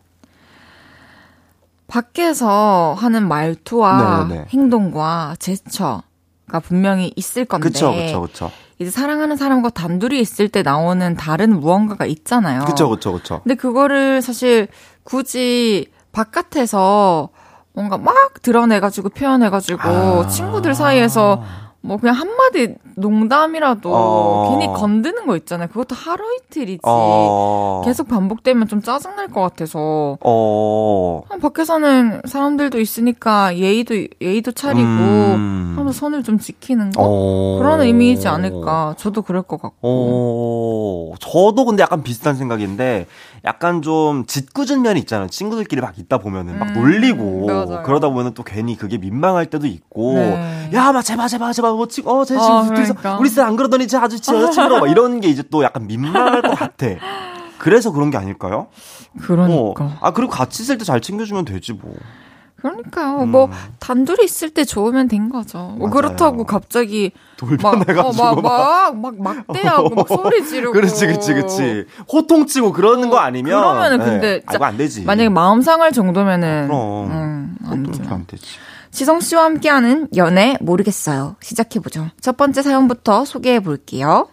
[1.88, 4.46] 밖에서 하는 말투와 네, 네.
[4.50, 6.04] 행동과 제스처
[6.52, 8.52] 가 분명히 있을 건데 그쵸, 그쵸, 그쵸.
[8.78, 12.66] 이제 사랑하는 사람과 단둘이 있을 때 나오는 다른 무언가가 있잖아요.
[12.66, 13.42] 그쵸, 그쵸, 그쵸.
[13.44, 14.68] 근데 그거를 사실
[15.04, 17.30] 굳이 바깥에서
[17.74, 20.28] 뭔가 막 드러내가지고 표현해가지고 아.
[20.28, 21.42] 친구들 사이에서
[21.84, 24.50] 뭐 그냥 한마디 농담이라도 어.
[24.50, 25.68] 괜히 건드는 거 있잖아요.
[25.70, 26.82] 그것도 하루 이틀이지.
[26.84, 27.82] 어.
[27.84, 30.18] 계속 반복되면 좀 짜증날 것 같아서.
[30.22, 31.22] 어.
[31.30, 35.74] 아, 밖에서는 사람들도 있으니까 예의도 예의도 차리고 음.
[35.76, 37.58] 하면서 선을 좀 지키는 거 어.
[37.58, 38.94] 그런 의미이지 않을까.
[38.98, 41.12] 저도 그럴 것 같고.
[41.14, 43.08] 어, 저도 근데 약간 비슷한 생각인데,
[43.44, 45.28] 약간 좀 짓궂은 면이 있잖아요.
[45.28, 47.84] 친구들끼리 막 있다 보면은 막 음, 놀리고, 맞아요.
[47.84, 50.70] 그러다 보면은 또 괜히 그게 민망할 때도 있고, 네.
[50.74, 53.18] 야, 막 제발, 제발, 제발, 뭐, 친, 어, 제 어, 친구 둘이서, 그러니까.
[53.20, 56.42] 우리 쌤 안 그러더니 제 아주 제 여자친구라고, 막 이런 게 이제 또 약간 민망할
[56.44, 56.86] 것 같아.
[57.58, 58.68] 그래서 그런 게 아닐까요?
[59.20, 59.84] 그러니까.
[59.86, 59.98] 어.
[60.02, 61.94] 아, 그리고 같이 있을 때 잘 챙겨주면 되지, 뭐.
[62.62, 63.26] 그러니까요.
[63.26, 63.52] 뭐 음.
[63.80, 65.76] 단둘이 있을 때 좋으면 된 거죠.
[65.78, 65.90] 뭐.
[65.90, 68.24] 그렇다고 갑자기 막, 돌변해가지고.
[68.24, 70.74] 어, 막, 막, 막 막대하고 막 소리 지르고.
[70.74, 71.86] 그렇지, 그렇지, 그렇지.
[72.12, 73.60] 호통치고 그러는 거 아니면.
[73.60, 74.06] 그러면은 네.
[74.06, 75.04] 근데 아, 안 되지.
[75.04, 77.12] 만약에 마음 상할 정도면은 그럼.
[77.12, 77.86] 음, 안.
[78.10, 78.44] 안 되지.
[78.92, 81.38] 지성 씨와 함께하는 연애 모르겠어요.
[81.42, 82.10] 시작해 보죠.
[82.20, 84.28] 첫 번째 사연부터 소개해 볼게요.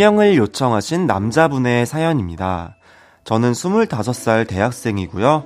[0.00, 2.74] 익명을 요청하신 남자분의 사연입니다.
[3.24, 5.44] 저는 25살 대학생이고요.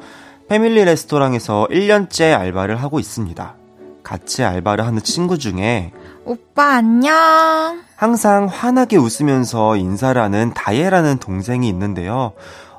[0.49, 3.57] 패밀리 레스토랑에서 1년째 알바를 하고 있습니다.
[4.05, 5.90] 같이 알바를 하는 친구 중에
[6.25, 7.83] 오빠 안녕.
[7.97, 12.33] 항상 환하게 웃으면서 인사를 하는 다예라는 동생이 있는데요.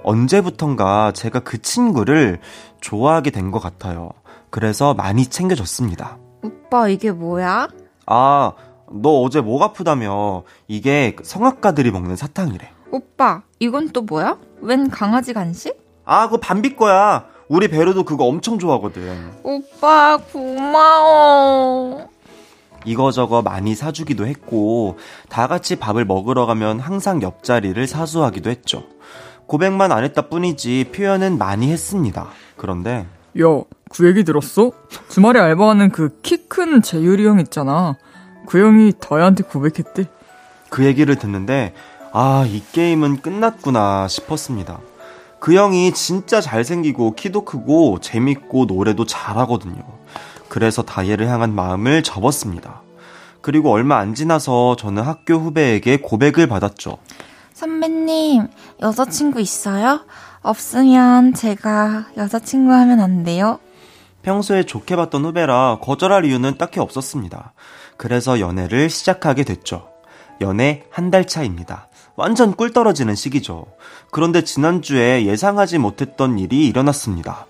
[0.04, 2.40] 언제부턴가 제가 그 친구를
[2.80, 4.12] 좋아하게 된 것 같아요.
[4.50, 6.20] 그래서 많이 챙겨줬습니다.
[6.42, 7.68] 오빠 이게 뭐야?
[8.06, 8.54] 아,
[9.02, 10.44] 너 어제 목 아프다며.
[10.68, 12.70] 이게 성악가들이 먹는 사탕이래.
[12.92, 14.38] 오빠 이건 또 뭐야?
[14.62, 15.78] 웬 강아지 간식?
[16.06, 17.26] 아, 그거 밤비 거야.
[17.48, 19.32] 우리 베르도 그거 엄청 좋아하거든.
[19.44, 22.08] 오빠 고마워.
[22.86, 24.98] 이거저거 많이 사주기도 했고,
[25.30, 28.84] 다 같이 밥을 먹으러 가면 항상 옆자리를 사수하기도 했죠.
[29.48, 32.28] 고백만 안 했다 뿐이지 표현은 많이 했습니다.
[32.58, 33.08] 그런데,
[33.42, 34.72] 야, 그 얘기 들었어?
[35.10, 37.98] 주말에 알바하는 그 키 큰 재율이 형 있잖아.
[38.46, 40.06] 그 형이 다혜한테 고백했대.
[40.70, 41.74] 그 얘기를 듣는데,
[42.14, 44.80] 아, 이 게임은 끝났구나 싶었습니다.
[45.40, 49.84] 그 형이 진짜 잘생기고 키도 크고 재밌고 노래도 잘하거든요.
[50.48, 52.82] 그래서 다혜를 향한 마음을 접었습니다.
[53.42, 56.98] 그리고 얼마 안 지나서 저는 학교 후배에게 고백을 받았죠.
[57.54, 58.48] 선배님,
[58.82, 60.02] 여자친구 있어요?
[60.42, 63.60] 없으면 제가 여자친구 하면 안 돼요?
[64.24, 67.54] 평소에 좋게 봤던 후배라 거절할 이유는 딱히 없었습니다.
[67.98, 69.90] 그래서 연애를 시작하게 됐죠.
[70.42, 71.88] 연애 한 달 차입니다.
[72.18, 73.66] 완전 꿀 떨어지는 시기죠.
[74.12, 77.46] 그런데 지난주에 예상하지 못했던 일이 일어났습니다.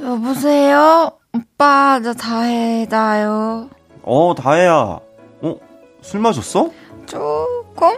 [0.00, 1.12] 여보세요?
[1.32, 3.68] 오빠, 저 다혜다요.
[4.02, 4.72] 어, 다혜야.
[5.42, 5.56] 어,
[6.00, 6.70] 술 마셨어?
[7.06, 7.90] 조금?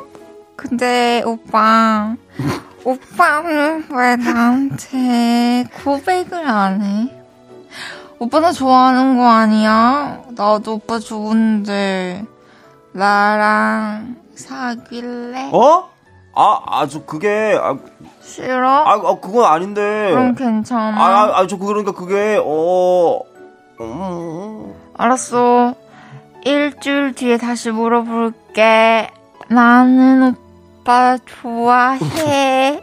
[0.57, 2.15] 근데 오빠,
[2.85, 7.20] 오빠는 왜 나한테 고백을 안 해?
[8.23, 10.21] 오빠 나 좋아하는 거 아니야?
[10.37, 12.23] 나도 오빠 좋은데
[12.93, 15.49] 나랑 사귈래?
[15.55, 15.89] 어?
[16.35, 17.79] 아, 아, 저 그게, 아,
[18.21, 18.69] 싫어?
[18.69, 20.11] 아, 아 그건 아닌데.
[20.11, 21.03] 그럼 괜찮아.
[21.03, 23.21] 아, 아, 아, 저 그러니까 그게, 어,
[23.81, 25.75] 음, 알았어.
[26.45, 29.11] 일주일 뒤에 다시 물어볼게.
[29.49, 30.37] 나는
[30.83, 32.83] 오빠 좋아해.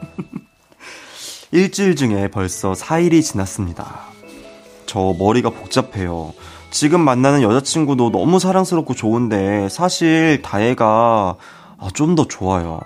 [1.51, 4.06] 일주일 중에 벌써 4일이 지났습니다.
[4.87, 6.33] 저 머리가 복잡해요.
[6.71, 11.35] 지금 만나는 여자친구도 너무 사랑스럽고 좋은데 사실 다혜가
[11.77, 12.81] 아, 좀더 좋아요.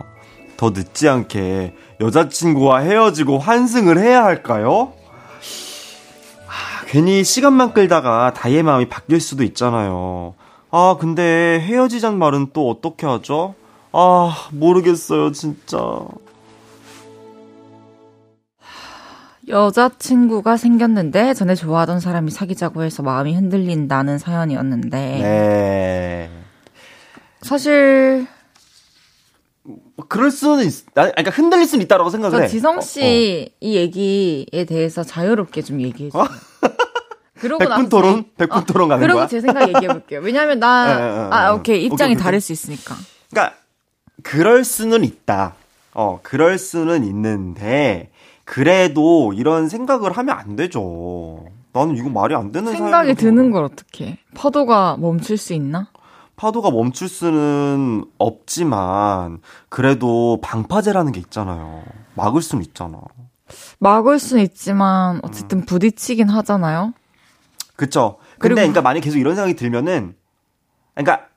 [0.57, 4.93] 더 늦지 않게 여자친구와 헤어지고 환승을 해야 할까요?
[6.47, 10.35] 아, 괜히 시간만 끌다가 다혜의 마음이 바뀔 수도 있잖아요.
[10.69, 13.55] 아, 근데 헤어지자는 말은 또 어떻게 하죠?
[13.91, 15.77] 아, 모르겠어요, 진짜.
[19.51, 26.29] 여자친구가 생겼는데 전에 좋아하던 사람이 사귀자고 해서 마음이 흔들린다는 사연이었는데 네.
[27.41, 28.25] 사실
[29.63, 32.47] 뭐 그럴 수는 있, 나, 그러니까 흔들릴 수는 있다라고 생각을 저 해.
[32.47, 36.27] 지성 어, 씨이 얘기에 대해서 자유롭게 좀 얘기해 주세요.
[37.39, 38.23] 그러고 나서 백분 토론?
[38.23, 39.27] 제- 백분 토론 가는 그리고 거야?
[39.27, 40.19] 제 생각 얘기해 볼게요.
[40.23, 41.53] 왜냐면 예, 예, 나 예, 아, 예.
[41.53, 41.83] 오케이.
[41.85, 42.23] 입장이 오케이, 오케이.
[42.23, 42.95] 다를 수 있으니까.
[43.31, 43.55] 그러니까
[44.23, 45.55] 그럴 수는 있다.
[45.93, 48.10] 어, 그럴 수는 있는데
[48.51, 51.45] 그래도 이런 생각을 하면 안 되죠.
[51.71, 53.49] 나는 이거 말이 안 되는 생각이 드는.
[53.49, 54.17] 걸 어떻게?
[54.35, 55.87] 파도가 멈출 수 있나?
[56.35, 61.81] 파도가 멈출 수는 없지만 그래도 방파제라는 게 있잖아요.
[62.15, 62.99] 막을 수는 있잖아.
[63.79, 66.93] 막을 수는 있지만 어쨌든 부딪히긴 하잖아요.
[67.77, 68.17] 그쵸.
[68.37, 70.13] 근데 그러니까 만약 계속 이런 생각이 들면은
[70.93, 71.27] 그러니까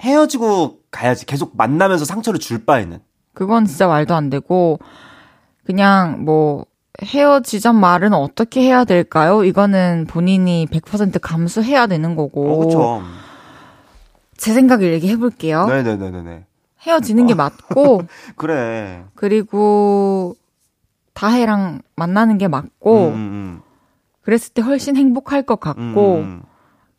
[0.00, 1.26] 헤어지고 가야지.
[1.26, 3.00] 계속 만나면서 상처를 줄 바에는.
[3.34, 4.78] 그건 진짜 말도 안 되고
[5.64, 6.66] 그냥 뭐
[7.02, 9.44] 헤어지자 말은 어떻게 해야 될까요?
[9.44, 12.52] 이거는 본인이 100% 감수해야 되는 거고.
[12.52, 13.02] 어, 그쵸.
[14.36, 15.66] 제 생각을 얘기해 볼게요.
[15.66, 16.44] 네네네네네.
[16.82, 18.02] 헤어지는 게 맞고
[18.36, 19.04] 그래.
[19.14, 20.34] 그리고
[21.14, 23.60] 다혜랑 만나는 게 맞고 음, 음,
[24.22, 26.42] 그랬을 때 훨씬 행복할 것 음, 같고 음.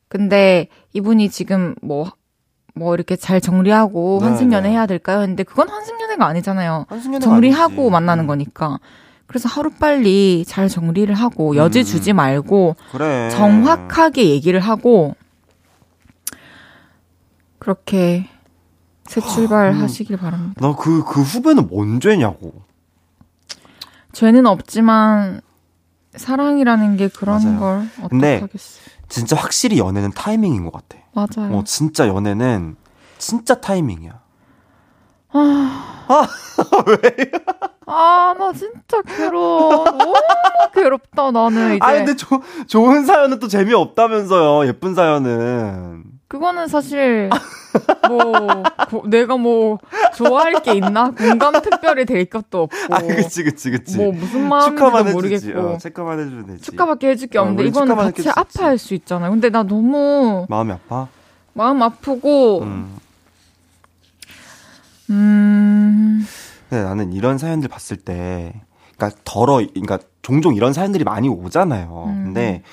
[0.08, 2.12] 근데 이분이 지금 뭐,
[2.75, 4.73] 뭐 이렇게 잘 정리하고 네, 환승연애 네.
[4.73, 5.21] 해야 될까요?
[5.21, 6.86] 했는데 그건 환승연애가 아니잖아요.
[6.89, 7.91] 한승연애가 정리하고 아니지.
[7.91, 8.79] 만나는 음, 거니까.
[9.27, 11.83] 그래서 하루빨리 잘 정리를 하고 여지 음.
[11.83, 13.29] 주지 말고 그래.
[13.31, 15.15] 정확하게 얘기를 하고
[17.59, 18.27] 그렇게
[19.05, 19.81] 새 출발 음.
[19.81, 20.59] 하시길 바랍니다.
[20.59, 22.53] 나 그, 그 후배는 뭔 죄냐고.
[24.13, 25.41] 죄는 없지만
[26.15, 27.59] 사랑이라는 게 그런 맞아요.
[27.59, 28.83] 걸 근데 어떡하겠어요.
[29.09, 31.02] 진짜 확실히 연애는 타이밍인 것 같아.
[31.13, 31.58] 맞아요.
[31.58, 32.76] 어, 진짜 연애는
[33.17, 34.19] 진짜 타이밍이야.
[37.86, 39.86] 아, 나 진짜 괴로워.
[39.86, 40.13] 너무
[40.73, 41.80] 괴롭다, 나는 이제.
[41.82, 44.67] 아 근데 조, 좋은 사연은 또 재미없다면서요.
[44.67, 46.04] 예쁜 사연은.
[46.34, 47.30] 그거는 사실,
[48.10, 49.78] 뭐, 고- 내가 뭐,
[50.15, 51.12] 좋아할 게 있나?
[51.12, 52.75] 공감 특별히 될 것도 없고.
[52.96, 53.98] 아 그치 그치 그치.
[53.98, 54.48] 뭐, 무슨
[55.10, 55.13] 해주지.
[55.54, 55.60] 모르겠고.
[55.60, 56.63] 어, 축하만 해주면 되지.
[56.63, 57.86] 축하밖에 해줄 게 어, 없는데, 우리 이거는
[58.23, 58.40] 같이.
[58.40, 59.29] 아파할 수 있잖아요.
[59.29, 61.08] 근데 나 너무 마음이 아파.
[61.54, 62.98] 마음 아프고, 음.
[65.12, 66.25] 음,
[66.67, 68.60] 근데 나는 이런 사연들 봤을 때,
[68.98, 72.06] 그러니까 덜어, 그러니까 종종 이런 사연들이 많이 오잖아요.
[72.08, 72.23] 음.
[72.23, 72.63] 근데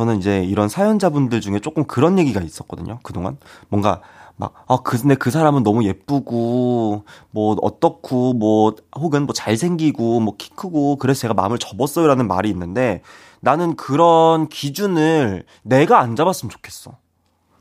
[0.00, 3.00] 저는 이제 이런 사연자분들 중에 조금 그런 얘기가 있었거든요.
[3.02, 3.36] 그동안
[3.68, 4.00] 뭔가
[4.36, 10.34] 막, 아, 그, 근데 그 사람은 너무 예쁘고, 뭐, 어떻고, 뭐, 혹은 뭐 잘생기고, 뭐,
[10.38, 12.06] 키 크고, 그래서 제가 마음을 접었어요.
[12.06, 13.02] 라는 말이 있는데,
[13.40, 16.92] 나는 그런 기준을 내가 안 잡았으면 좋겠어.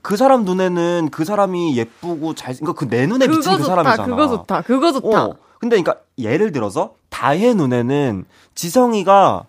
[0.01, 4.05] 그 사람 눈에는 그 사람이 예쁘고 잘, 그러니까 그 내 눈에 비친 그 좋다, 사람이잖아.
[4.05, 5.25] 그거 좋다, 그거 좋다.
[5.25, 5.35] 어.
[5.59, 8.23] 근데 그러니까 예를 들어서 다혜 눈에는
[8.55, 9.47] 지성이가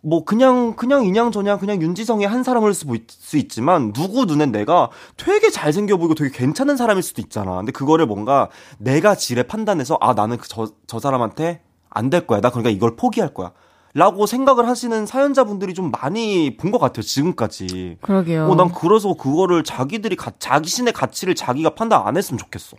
[0.00, 4.90] 뭐 그냥 그냥 인양저냥 그냥 윤지성의 한 사람일 수, 있- 수 있지만 누구 눈엔 내가
[5.16, 7.56] 되게 잘생겨 보이고 되게 괜찮은 사람일 수도 있잖아.
[7.56, 12.40] 근데 그거를 뭔가 내가 지레 판단해서 아 나는 그저저 사람한테 안 될 거야.
[12.40, 13.52] 나 그러니까 이걸 포기할 거야.
[13.94, 17.02] 라고 생각을 하시는 사연자분들이 좀 많이 본 것 같아요.
[17.02, 17.96] 지금까지.
[18.02, 18.46] 그러게요.
[18.48, 22.76] 어, 난 그래서 그거를 자기들이 가, 자기 신의 가치를 자기가 판단 안 했으면 좋겠어.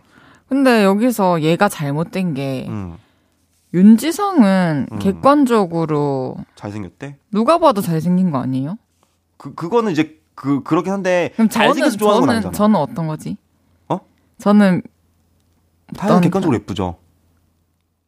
[0.48, 2.96] 근데 여기서 얘가 잘못된 게 음,
[3.72, 4.98] 윤지성은 음.
[4.98, 7.16] 객관적으로 잘생겼대?
[7.30, 8.78] 누가 봐도 잘생긴 거 아니에요?
[9.36, 11.30] 그, 그거는 이제 그, 그렇긴 한데.
[11.34, 12.52] 그럼 잘생겨서 좋아하는 건 저는 아니잖아.
[12.52, 13.36] 저는 어떤 거지?
[13.88, 14.00] 어?
[14.38, 14.82] 저는
[15.96, 16.96] 다른 어떤- 객관적으로 예쁘죠?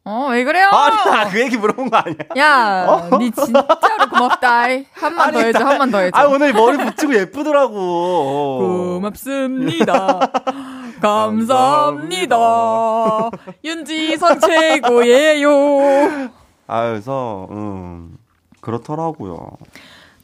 [0.04, 0.66] 어 왜 그래요?
[0.72, 2.16] 아니, 그 얘기 물어본 거 아니야?
[2.36, 4.62] 야, 니 진짜로 고맙다.
[4.94, 6.10] 한 번 더 해줘, 한 번 더 해줘.
[6.18, 8.94] 아, 오늘 머리 붙이고 예쁘더라고.
[9.00, 10.18] 고맙습니다.
[11.00, 12.36] 감사합니다.
[13.64, 15.50] 윤지성 최고예요.
[16.66, 18.16] 아, 그래서, 음,
[18.60, 19.50] 그렇더라고요.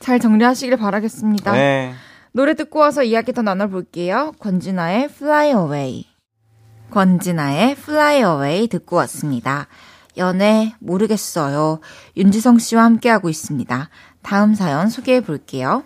[0.01, 1.53] 잘 정리하시길 바라겠습니다.
[1.53, 1.93] 네.
[2.33, 4.33] 노래 듣고 와서 이야기 더 나눠볼게요.
[4.41, 6.05] 권진아의 Fly Away.
[6.91, 9.67] 권진아의 Fly Away 듣고 왔습니다.
[10.17, 11.81] 연애 모르겠어요.
[12.17, 13.89] 윤지성 씨와 함께하고 있습니다.
[14.23, 15.85] 다음 사연 소개해 볼게요.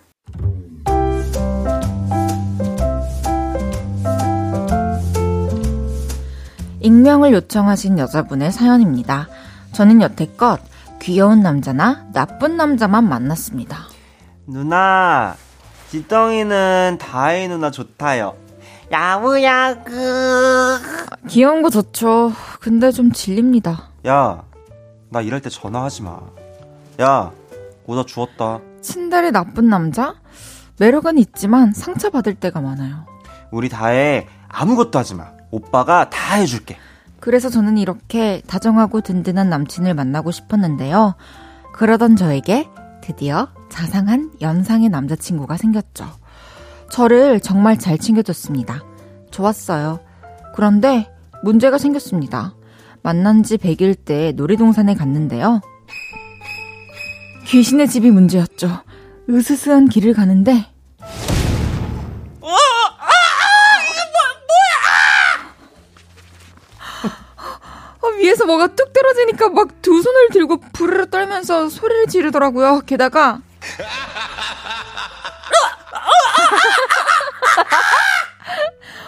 [6.81, 9.29] 익명을 요청하신 여자분의 사연입니다.
[9.73, 10.61] 저는 여태껏
[11.01, 13.87] 귀여운 남자나 나쁜 남자만 만났습니다.
[14.47, 15.37] 누나,
[15.91, 18.42] 지덩이는 다혜 누나 좋다요.
[18.93, 19.91] 야무야구.
[21.29, 22.33] 귀여운 거 좋죠.
[22.61, 23.89] 근데 좀 질립니다.
[24.07, 24.43] 야,
[25.09, 26.21] 나 일할 때 전화하지 마.
[27.01, 27.33] 야,
[27.87, 28.61] 오다 주웠다.
[28.83, 30.15] 친달의 나쁜 남자?
[30.79, 33.07] 매력은 있지만 상처받을 때가 많아요.
[33.51, 35.31] 우리 다혜 아무것도 하지 마.
[35.51, 36.77] 오빠가 다 해줄게.
[37.21, 41.15] 그래서 저는 이렇게 다정하고 든든한 남친을 만나고 싶었는데요.
[41.73, 42.69] 그러던 저에게
[43.03, 46.22] 드디어 자상한 연상의 남자친구가 생겼죠.
[46.93, 48.85] 저를 정말 잘 챙겨줬습니다.
[49.31, 50.01] 좋았어요.
[50.55, 51.11] 그런데
[51.43, 52.55] 문제가 생겼습니다.
[53.03, 55.61] 만난 지 100일 때 놀이동산에 갔는데요.
[57.47, 58.83] 귀신의 집이 문제였죠.
[59.29, 60.67] 으스스한 길을 가는데
[68.01, 72.83] 아, 위에서 뭐가 뚝 떨어지니까 막 두 손을 들고 부르르 떨면서 소리를 지르더라고요.
[72.87, 73.41] 게다가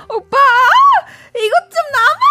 [0.08, 0.36] 오빠
[1.34, 2.24] 이것 좀 남아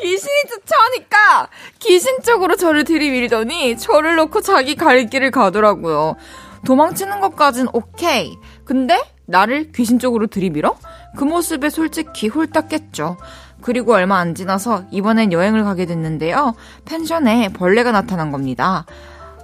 [0.00, 1.48] 귀신이 쫓아오니까
[1.80, 6.16] 귀신 쪽으로 저를 들이밀더니 저를 놓고 자기 갈 길을 가더라고요.
[6.64, 8.36] 도망치는 것까진 오케이.
[8.64, 10.76] 근데 나를 귀신 쪽으로 들이밀어?
[11.16, 13.16] 그 모습에 솔직히 홀딱 깼죠.
[13.62, 16.54] 그리고 얼마 안 지나서 이번엔 여행을 가게 됐는데요.
[16.84, 18.84] 펜션에 벌레가 나타난 겁니다.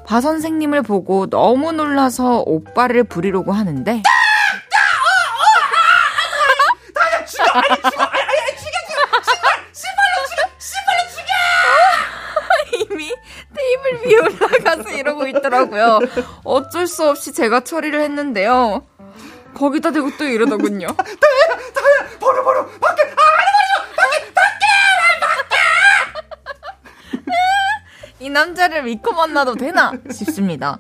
[0.07, 4.03] 바 선생님을 보고 너무 놀라서 오빠를 부리려고 하는데
[12.75, 13.15] 이미
[13.55, 16.01] 테이블 위에 올라가서 이러고 있더라고요.
[16.45, 18.83] 어쩔 수 없이 제가 처리를 했는데요.
[19.55, 20.87] 거기다 대고 또 이러더군요.
[22.19, 23.03] 버려, 버려, 밖에!
[28.23, 30.79] 이 남자를 믿고 만나도 되나 싶습니다.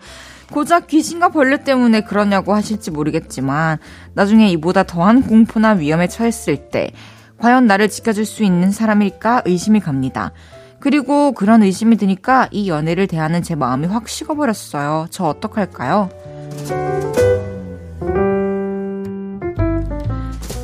[0.52, 3.78] 고작 귀신과 벌레 때문에 그러냐고 하실지 모르겠지만
[4.14, 6.92] 나중에 이보다 더한 공포나 위험에 처했을 때
[7.38, 10.30] 과연 나를 지켜줄 수 있는 사람일까 의심이 갑니다.
[10.78, 15.06] 그리고 그런 의심이 드니까 이 연애를 대하는 제 마음이 확 식어버렸어요.
[15.10, 16.10] 저 어떡할까요?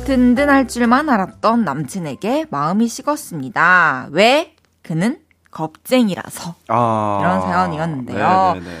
[0.05, 4.09] 든든할 줄만 알았던 남친에게 마음이 식었습니다.
[4.11, 4.55] 왜?
[4.81, 5.19] 그는
[5.51, 6.55] 겁쟁이라서.
[6.67, 7.17] 아.
[7.21, 8.53] 이런 사연이었는데요.
[8.53, 8.75] 네네네.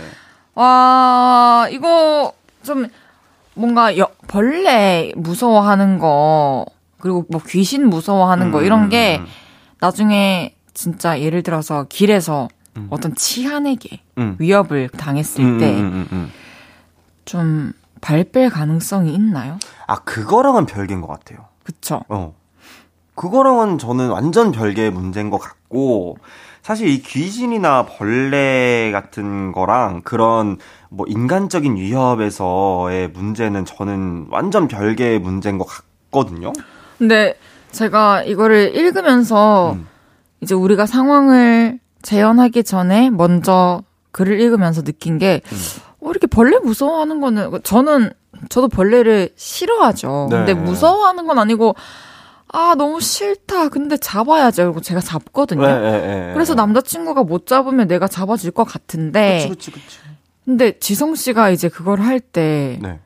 [0.55, 2.87] 와, 이거 좀
[3.53, 6.65] 뭔가 여, 벌레 무서워하는 거,
[6.99, 9.25] 그리고 뭐 귀신 무서워하는 거, 이런 게 음,
[9.79, 12.47] 나중에 진짜 예를 들어서 길에서
[12.77, 12.87] 음.
[12.89, 14.35] 어떤 치안에게 음.
[14.39, 16.31] 위협을 당했을 음, 때 음, 음, 음.
[17.25, 19.59] 좀 발뺄 가능성이 있나요?
[19.87, 21.45] 아, 그거랑은 별개인 것 같아요.
[21.63, 22.01] 그쵸?
[22.09, 22.33] 어.
[23.15, 26.17] 그거랑은 저는 완전 별개의 문제인 것 같고,
[26.69, 30.59] 사실 이 귀신이나 벌레 같은 거랑 그런
[30.89, 36.53] 뭐 인간적인 위협에서의 문제는 저는 완전 별개의 문제인 것 같거든요.
[36.99, 37.33] 근데
[37.71, 39.87] 제가 이거를 읽으면서 음.
[40.41, 45.57] 이제 우리가 상황을 재현하기 전에 먼저 글을 읽으면서 느낀 게 음.
[46.01, 48.11] 어, 이렇게 벌레 무서워하는 거는 저는
[48.49, 50.27] 저도 벌레를 싫어하죠.
[50.29, 50.37] 네.
[50.37, 51.73] 근데 무서워하는 건 아니고
[52.51, 53.69] 아 너무 싫다.
[53.69, 54.63] 근데 잡아야죠.
[54.65, 55.65] 그리고 제가 잡거든요.
[55.67, 55.91] 네, 네,
[56.27, 56.33] 네.
[56.33, 59.99] 그래서 남자친구가 못 잡으면 내가 잡아줄 것 같은데 그치, 그치, 그치.
[60.45, 62.99] 근데 지성 씨가 이제 그걸 할때 네.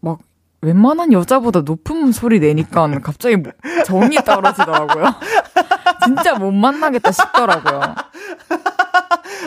[0.00, 0.18] 막
[0.62, 3.52] 웬만한 여자보다 높은 소리 내니까 갑자기 뭐-
[3.84, 5.04] 정이 떨어지더라고요.
[6.04, 7.80] 진짜 못 만나겠다 싶더라고요.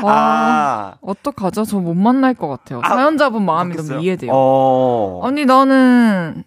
[0.03, 1.63] 아, 어떡하죠?
[1.65, 2.81] 저 못 만날 것 같아요.
[2.83, 3.95] 아, 사연자분 마음이 그렇겠어요?
[3.95, 4.31] 너무 이해돼요.
[4.33, 5.21] 어...
[5.23, 6.43] 아니, 나는,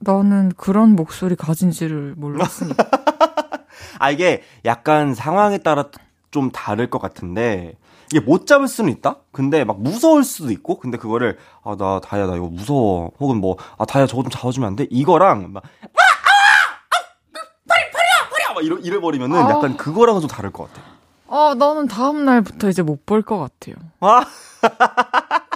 [0.00, 2.84] 나는 그런 목소리 가진지를 몰랐으니까.
[3.98, 5.86] 아, 이게 약간 상황에 따라
[6.30, 7.74] 좀 다를 것 같은데,
[8.12, 9.16] 이게 못 잡을 수는 있다?
[9.32, 13.10] 근데 막 무서울 수도 있고, 근데 그거를, 아, 나, 다야, 나 이거 무서워.
[13.18, 14.86] 혹은 뭐, 아, 다야, 저거 좀 잡아주면 안 돼?
[14.90, 18.54] 이거랑, 막, 아, 아, 아, 파리, 파리야, 파리야!
[18.54, 19.50] 막 이러, 이래버리면은 아.
[19.50, 20.86] 약간 그거랑은 좀 다를 것 같아.
[21.30, 23.74] 아, 나는 다음날부터 이제 못 볼 것 같아요.
[24.00, 24.24] 아?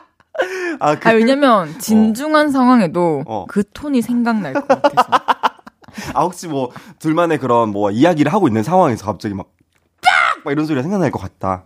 [0.80, 2.50] 아, 그, 아, 왜냐면, 진중한 어.
[2.50, 3.44] 상황에도 어.
[3.48, 5.08] 그 톤이 생각날 것 같아서.
[6.14, 9.48] 아, 혹시 뭐, 둘만의 그런 뭐, 이야기를 하고 있는 상황에서 갑자기 막,
[10.00, 10.10] 딱!
[10.44, 11.64] 막 이런 소리가 생각날 것 같다.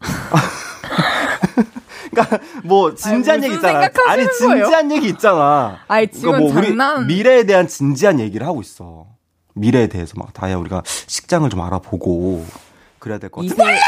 [2.10, 3.88] 그러니까 뭐 진지한 아니, 얘기 있잖아.
[4.06, 4.96] 아니 진지한 거예요?
[4.96, 5.78] 얘기 있잖아.
[5.88, 7.06] 아니 지금 그러니까 뭐 장난.
[7.06, 9.06] 미래에 대한 진지한 얘기를 하고 있어.
[9.54, 12.44] 미래에 대해서 막 다야 우리가 식장을 좀 알아보고
[12.98, 13.54] 그래야 될 것 같아.
[13.54, 13.78] 몰라 몰라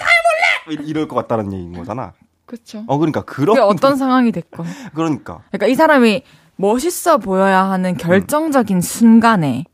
[0.00, 2.12] 다야 몰라 이럴 것 같다는 얘기인 거잖아.
[2.46, 2.84] 그렇죠.
[2.86, 4.66] 어 그러니까 그런 어떤 상황이 됐건.
[4.94, 5.42] 그러니까.
[5.50, 6.22] 그러니까 이 사람이
[6.56, 8.80] 멋있어 보여야 하는 결정적인 음.
[8.80, 9.64] 순간에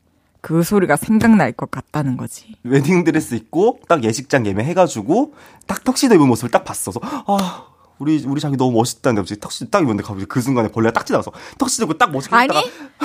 [0.40, 2.56] 그 소리가 생각날 것 같다는 거지.
[2.62, 5.34] 웨딩 드레스 입고 딱 예식장 예매해가지고
[5.66, 7.66] 딱 턱시도 입은 모습을 딱 봤어서 아
[7.98, 11.32] 우리 우리 자기 너무 멋있다는데 갑자기 턱시도 딱 입었는데 갑자기 그 순간에 벌레가 딱 지나서
[11.58, 12.48] 턱시도 입고 딱 멋있게 아니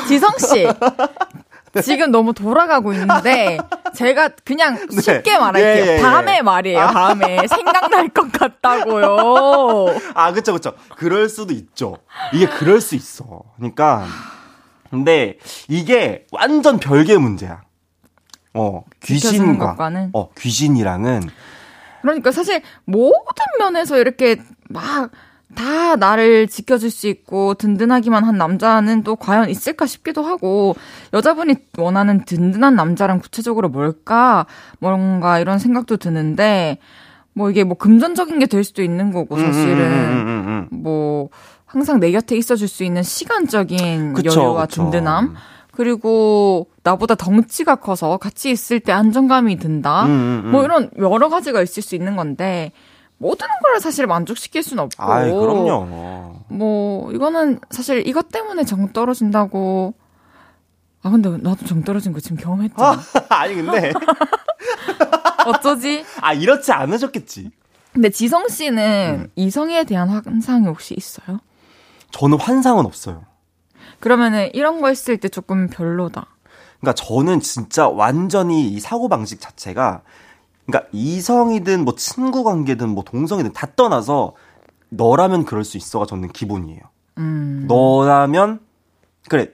[0.07, 0.65] 지성 씨
[1.83, 3.57] 지금 너무 돌아가고 있는데
[3.95, 5.01] 제가 그냥 네.
[5.01, 5.85] 쉽게 말할게요.
[5.85, 6.01] 예, 예, 예.
[6.01, 6.79] 밤에 말이에요.
[6.79, 6.87] 아.
[6.91, 9.87] 밤에 생각날 것 같다고요.
[10.13, 10.73] 아 그쵸 그쵸.
[10.95, 11.97] 그럴 수도 있죠.
[12.33, 13.41] 이게 그럴 수 있어.
[13.57, 14.05] 그러니까.
[14.89, 17.61] 근데 이게 완전 별개 문제야.
[18.53, 19.75] 어, 귀신과
[20.13, 21.29] 어, 귀신이랑은
[22.01, 24.37] 그러니까 사실 모든 면에서 이렇게
[24.69, 25.11] 막
[25.55, 30.75] 다 나를 지켜줄 수 있고 든든하기만 한 남자는 또 과연 있을까 싶기도 하고
[31.13, 34.45] 여자분이 원하는 든든한 남자랑 구체적으로 뭘까
[34.79, 36.77] 뭔가 이런 생각도 드는데
[37.33, 41.29] 뭐 이게 뭐 금전적인 게 될 수도 있는 거고 사실은 음, 음, 음, 뭐
[41.65, 44.83] 항상 내 곁에 있어줄 수 있는 시간적인 그쵸, 여유와 그쵸.
[44.83, 45.35] 든든함.
[45.71, 50.05] 그리고 나보다 덩치가 커서 같이 있을 때 안정감이 든다.
[50.05, 52.71] 뭐 이런 여러 가지가 있을 수 있는 건데
[53.17, 55.03] 모든 걸 사실 만족시킬 수는 없고.
[55.03, 56.43] 아이, 그럼요.
[56.49, 59.93] 뭐 이거는 사실 이것 때문에 정 떨어진다고.
[61.01, 62.99] 아 근데 나도 정 떨어진 거 지금 경험했잖아.
[63.29, 63.93] 아, 니 근데
[65.45, 66.03] 어쩌지?
[66.21, 67.51] 아 이렇지 않으셨겠지.
[67.93, 69.31] 근데 지성 씨는 음.
[69.35, 71.39] 이성에 대한 환상이 혹시 있어요?
[72.11, 73.23] 저는 환상은 없어요.
[73.99, 76.27] 그러면은 이런 거 했을 때 조금 별로다.
[76.81, 80.01] 그러니까 저는 진짜 완전히 이 사고 방식 자체가
[80.65, 84.33] 그러니까 이성이든 뭐 친구 관계든 뭐 동성이든 다 떠나서
[84.89, 86.79] 너라면 그럴 수 있어가 저는 기본이에요.
[87.17, 87.65] 음.
[87.67, 88.59] 너라면
[89.29, 89.51] 그래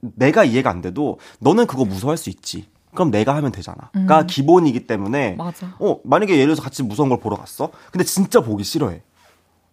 [0.00, 2.68] 내가 이해가 안 돼도 너는 그거 무서워할 수 있지.
[2.94, 3.90] 그럼 내가 하면 되잖아.
[3.96, 4.06] 음.
[4.06, 5.74] 가 기본이기 때문에 맞아.
[5.80, 7.70] 어 만약에 예를 들어서 같이 무서운 걸 보러 갔어.
[7.90, 9.02] 근데 진짜 보기 싫어해.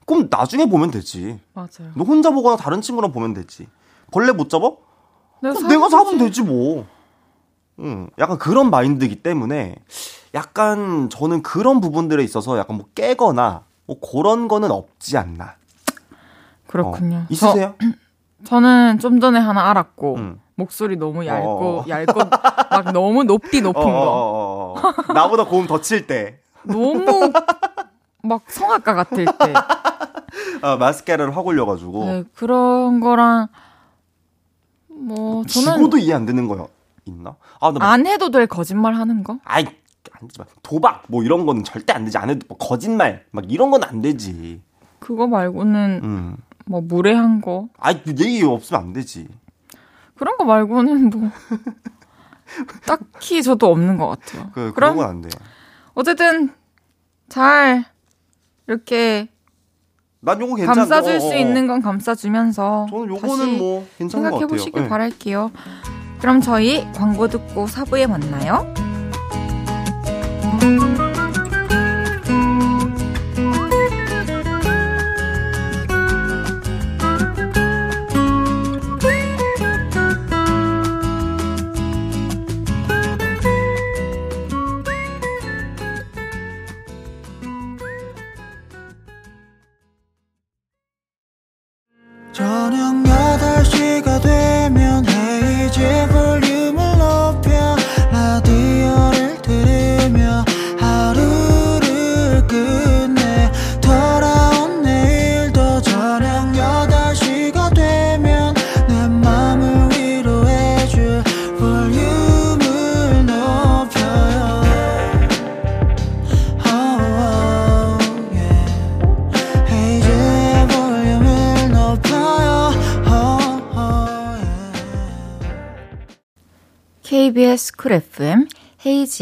[0.06, 1.40] 그럼 나중에 보면 되지.
[1.54, 1.92] 맞아요.
[1.96, 3.68] 너 혼자 보거나 다른 친구랑 보면 되지.
[4.12, 4.72] 벌레 못 잡아?
[5.42, 6.86] 내가, 내가 잡으면 되지 뭐.
[7.80, 9.76] 응, 약간 그런 마인드이기 때문에
[10.34, 15.56] 약간 저는 그런 부분들에 있어서 약간 뭐 깨거나 뭐 그런 거는 없지 않나.
[16.68, 17.18] 그렇군요.
[17.18, 17.76] 어, 있으세요?
[18.46, 20.40] 저, 는좀 전에 하나 알았고 응.
[20.56, 21.86] 목소리 너무 얇고 어.
[21.88, 23.90] 얇고 막 너무 높디 높은 어, 거.
[23.92, 25.14] 어, 어, 어.
[25.14, 26.40] 나보다 고음 더 칠 때.
[26.64, 27.32] 너무
[28.24, 29.54] 막 성악가 같을 때.
[30.62, 32.06] 아, 마스카라를 확 올려가지고.
[32.06, 33.48] 네, 그런 거랑,
[34.88, 35.74] 뭐, 저는.
[35.78, 36.68] 지고도 이해 안 되는 거
[37.12, 37.36] 있나?
[37.60, 39.40] 아, 나안 해도 될 거짓말 하는 거?
[39.44, 40.46] 아이, 안 되지 마.
[40.64, 42.18] 도박, 뭐 이런 거는 절대 안 되지.
[42.18, 44.62] 안 해도 뭐 거짓말, 막 이런 건 안 되지.
[45.00, 46.38] 그거 말고는, 음.
[46.66, 47.70] 뭐, 무례한 거.
[47.78, 49.28] 아이, 얘기 없으면 안 되지.
[50.16, 51.30] 그런 거 말고는 뭐.
[52.86, 54.50] 딱히 저도 없는 것 같아요.
[54.54, 55.30] 그, 그런 건 안 돼.
[55.94, 56.52] 어쨌든,
[57.30, 57.86] 잘,
[58.68, 59.30] 이렇게
[60.20, 60.76] 난 요거 괜찮아.
[60.76, 61.36] 감싸줄 수 어, 어, 어.
[61.38, 64.88] 있는 건 감싸주면서 저는 요거는 뭐 괜찮은 생각해 보시길 네.
[64.90, 65.52] 바랄게요.
[66.22, 68.72] 그럼 저희 광고 듣고 사부에 만나요.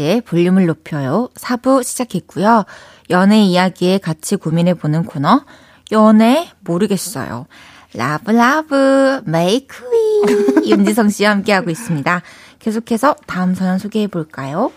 [0.00, 1.28] 헤이지의 볼륨을 높여요.
[1.34, 2.64] 4부 시작했고요.
[3.10, 5.44] 연애 이야기에 같이 고민해보는 코너,
[5.92, 7.46] 연애 모르겠어요.
[7.94, 12.22] 라브 라브 메이크위 윤지성 씨와 함께하고 있습니다.
[12.58, 14.72] 계속해서 다음 사연 소개해볼까요?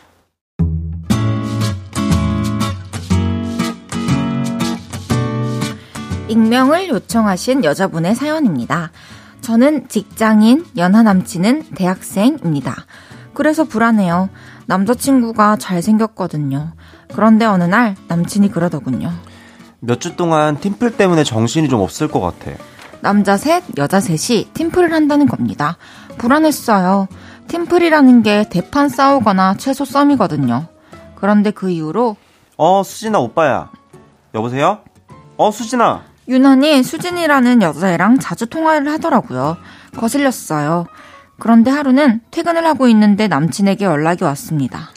[6.28, 8.92] 익명을 요청하신 여자분의 사연입니다.
[9.42, 12.86] 저는 직장인, 연하 남친은 대학생입니다.
[13.34, 14.30] 그래서 불안해요.
[14.66, 16.74] 남자친구가 잘생겼거든요.
[17.14, 19.12] 그런데 어느 날 남친이 그러더군요.
[19.80, 22.52] 몇 주 동안 팀플 때문에 정신이 좀 없을 것 같아.
[23.02, 25.78] 남자 셋, 여자 셋이 팀플을 한다는 겁니다.
[26.18, 27.08] 불안했어요.
[27.50, 30.68] 팀플이라는 게 대판 싸우거나 최소 썸이거든요.
[31.16, 32.16] 그런데 그 이후로
[32.56, 33.72] 어, 수진아 오빠야.
[34.34, 34.80] 여보세요?
[35.36, 36.04] 어, 수진아.
[36.30, 39.58] 유난히 수진이라는 여자애랑 자주 통화를 하더라고요.
[39.98, 40.86] 거슬렸어요.
[41.40, 44.90] 그런데 하루는 퇴근을 하고 있는데 남친에게 연락이 왔습니다.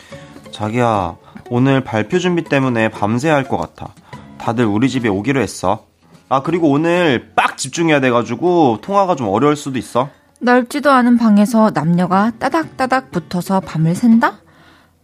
[0.53, 1.16] 자기야,
[1.51, 3.93] 오늘 발표 준비 때문에 밤새야 할 것 같아.
[4.39, 5.87] 다들 우리 집에 오기로 했어.
[6.28, 10.09] 아, 그리고 오늘 빡 집중해야 돼가지고 통화가 좀 어려울 수도 있어.
[10.41, 14.39] 넓지도 않은 방에서 남녀가 따닥따닥 붙어서 밤을 샌다?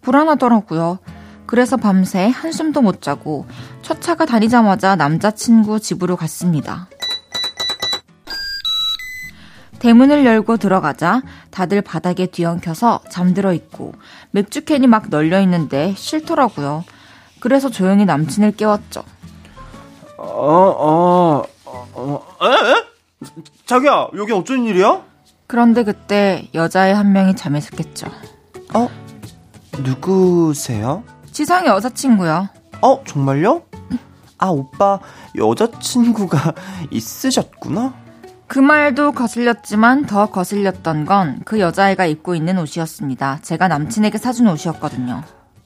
[0.03, 0.99] 불안하더라고요.
[1.47, 3.47] 그래서 밤새 한숨도 못 자고
[3.83, 6.89] 첫 차가 다니자마자 남자친구 집으로 갔습니다.
[9.83, 13.93] 대문을 열고 들어가자 다들 바닥에 뒤엉켜서 잠들어 있고
[14.31, 16.85] 맥주 캔이 막 널려 있는데 싫더라고요.
[17.41, 19.03] 그래서 조용히 남친을 깨웠죠.
[20.19, 21.43] 어, 어,
[21.95, 22.47] 어, 에?
[22.47, 22.85] 에?
[23.67, 25.03] 자기야, 여기 어쩐 일이야?
[25.49, 28.07] 그런데 그때 여자의 한 명이 잠에서 깼죠.
[28.75, 28.89] 어?
[29.81, 31.03] 누구세요?
[31.33, 32.49] 지상의 여자친구요.
[32.83, 33.63] 어, 정말요?
[34.39, 35.01] 아, 오빠,
[35.37, 36.55] 여자친구가
[36.93, 38.02] 있으셨구나?
[38.53, 43.39] 그 말도 거슬렸지만 더 거슬렸던 건 그 여자애가 입고 있는 옷이었습니다.
[43.41, 45.23] 제가 남친에게 사준 옷이었거든요.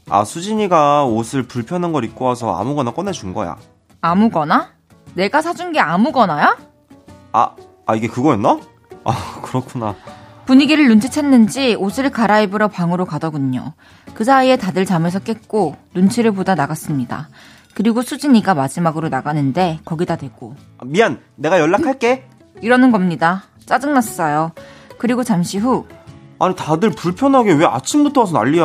[0.08, 3.56] 아, 수진이가 옷을 불편한 걸 입고 와서 아무거나 꺼내준 거야.
[4.02, 4.68] 아무거나?
[5.14, 6.56] 내가 사준 게 아무거나야?
[7.32, 7.56] 아,
[7.86, 8.60] 아, 이게 그거였나?
[9.02, 9.12] 아,
[9.42, 9.96] 그렇구나.
[10.44, 13.72] 분위기를 눈치챘는지 옷을 갈아입으러 방으로 가더군요.
[14.14, 17.30] 그 사이에 다들 잠에서 깼고 눈치를 보다 나갔습니다.
[17.74, 22.28] 그리고 수진이가 마지막으로 나가는데 거기다 대고 아, 미안, 내가 연락할게.
[22.62, 23.44] 이러는 겁니다.
[23.66, 24.52] 짜증났어요.
[24.98, 25.84] 그리고 잠시 후
[26.38, 28.64] 아니, 다들 불편하게 왜 아침부터 와서 난리야.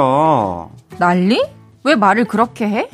[0.98, 1.42] 난리?
[1.84, 2.90] 왜 말을 그렇게 해?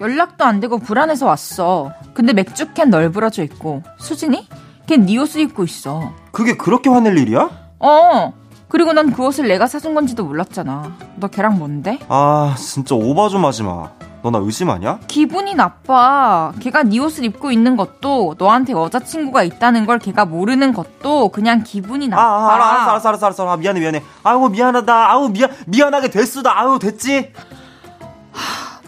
[0.00, 1.92] 연락도 안 되고 불안해서 왔어.
[2.14, 4.48] 근데 맥주캔 널브러져 있고 수진이?
[4.86, 6.12] 걘네 옷을 입고 있어.
[6.32, 7.50] 그게 그렇게 화낼 일이야?
[7.80, 8.32] 어.
[8.68, 10.96] 그리고 난 그 옷을 내가 사준 건지도 몰랐잖아.
[11.16, 11.98] 너 걔랑 뭔데?
[12.08, 13.90] 아, 진짜 오바 좀 하지 마.
[14.22, 15.00] 너 나 의심하냐?
[15.08, 16.52] 기분이 나빠.
[16.60, 22.06] 걔가 네 옷을 입고 있는 것도 너한테 여자친구가 있다는 걸 걔가 모르는 것도 그냥 기분이
[22.06, 22.22] 아, 나빠.
[22.22, 23.48] 아, 알았어, 알았어, 알았어, 알았어.
[23.50, 24.02] 아, 미안해, 미안해.
[24.22, 25.10] 아우, 미안하다.
[25.10, 26.58] 아우, 미안, 미안하게 됐수다.
[26.58, 27.32] 아우, 됐지?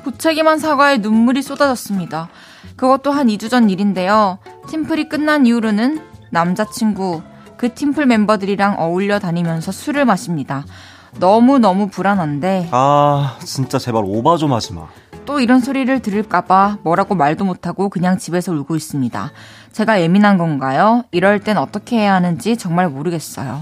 [0.05, 2.28] 부채기만 사과에 눈물이 쏟아졌습니다.
[2.76, 4.39] 그것도 한 2주 전 일인데요.
[4.68, 7.22] 팀플이 끝난 이후로는 남자친구,
[7.57, 10.64] 그 팀플 멤버들이랑 어울려 다니면서 술을 마십니다.
[11.18, 14.87] 너무너무 불안한데 아, 진짜 제발 오바 좀 하지 마.
[15.24, 19.30] 또 이런 소리를 들을까봐 뭐라고 말도 못하고 그냥 집에서 울고 있습니다.
[19.72, 21.04] 제가 예민한 건가요?
[21.10, 23.60] 이럴 땐 어떻게 해야 하는지 정말 모르겠어요.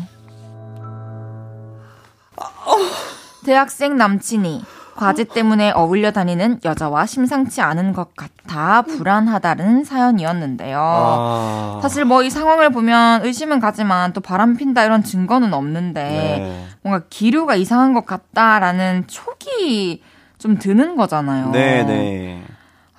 [3.44, 4.62] 대학생 남친이
[4.96, 10.78] 과제 때문에 어울려 다니는 여자와 심상치 않은 것 같아 불안하다는 사연이었는데요.
[10.78, 16.66] 아, 사실 뭐 이 상황을 보면 의심은 가지만 또 바람 핀다 이런 증거는 없는데 네.
[16.82, 20.02] 뭔가 기류가 이상한 것 같다라는 촉이
[20.40, 21.50] 좀 드는 거잖아요.
[21.50, 22.42] 네, 네.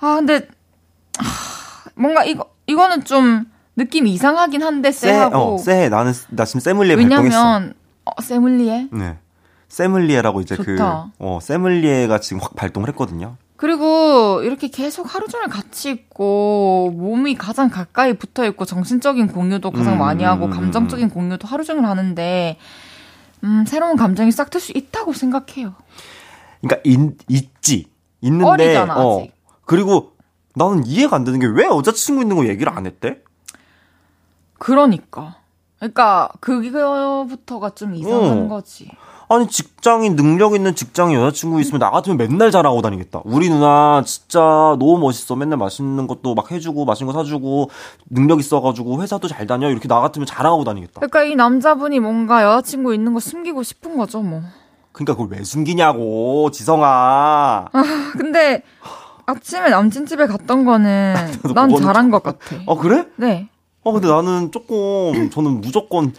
[0.00, 0.46] 아 근데
[1.18, 3.44] 하, 뭔가 이거 이거는 좀
[3.76, 5.88] 느낌이 이상하긴 한데 쎄, 쎄하고 어, 쎄.
[5.88, 7.22] 나는, 나 지금 세물리에 발동했어.
[7.22, 7.74] 왜냐면
[8.04, 9.18] 어, 세물리에 네.
[9.68, 11.08] 세물리에라고 이제 그, 좋다.
[11.18, 13.36] 어, 세물리에가 지금 확 발동을 했거든요.
[13.56, 19.94] 그리고 이렇게 계속 하루 종일 같이 있고 몸이 가장 가까이 붙어 있고 정신적인 공유도 가장
[19.94, 22.56] 음, 많이 하고 음, 감정적인 공유도 하루 종일 하는데
[23.44, 25.74] 음, 새로운 감정이 싹들수 있다고 생각해요.
[26.62, 27.86] 그러니까, 있, 있지.
[28.22, 29.20] 있는데, 어리잖아, 어.
[29.20, 29.32] 아직.
[29.66, 30.12] 그리고
[30.54, 33.18] 나는 이해가 안 되는 게 왜 여자친구 있는 거 얘기를 안 했대?
[34.58, 35.36] 그러니까.
[35.78, 38.48] 그러니까 그거부터가 좀 이상한 어.
[38.48, 38.88] 거지.
[39.28, 43.22] 아니 직장인 능력 있는 직장인 여자친구 있으면 나 같으면 맨날 자랑하고 다니겠다.
[43.24, 44.40] 우리 누나 진짜
[44.78, 45.34] 너무 멋있어.
[45.36, 47.70] 맨날 맛있는 것도 막 해주고 맛있는 거 사주고
[48.10, 49.70] 능력 있어가지고 회사도 잘 다녀.
[49.70, 51.00] 이렇게 나 같으면 자랑하고 다니겠다.
[51.00, 54.42] 그러니까 이 남자분이 뭔가 여자친구 있는 거 숨기고 싶은 거죠, 뭐.
[54.92, 57.66] 그러니까 그걸 왜 숨기냐고 지성아.
[58.12, 58.62] 근데
[59.26, 61.14] 아침에 남친 집에 갔던 거는
[61.54, 62.56] 난 잘한 것 같아.
[62.66, 63.06] 어 그래?
[63.16, 63.48] 네.
[63.82, 66.12] 어 근데 나는 조금 저는 무조건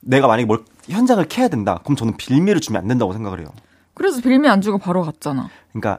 [0.00, 1.80] 내가 만약에 뭘 현장을 캐야 된다.
[1.84, 3.48] 그럼 저는 빌미를 주면 안 된다고 생각을 해요.
[3.94, 5.48] 그래서 빌미 안 주고 바로 갔잖아.
[5.72, 5.98] 그러니까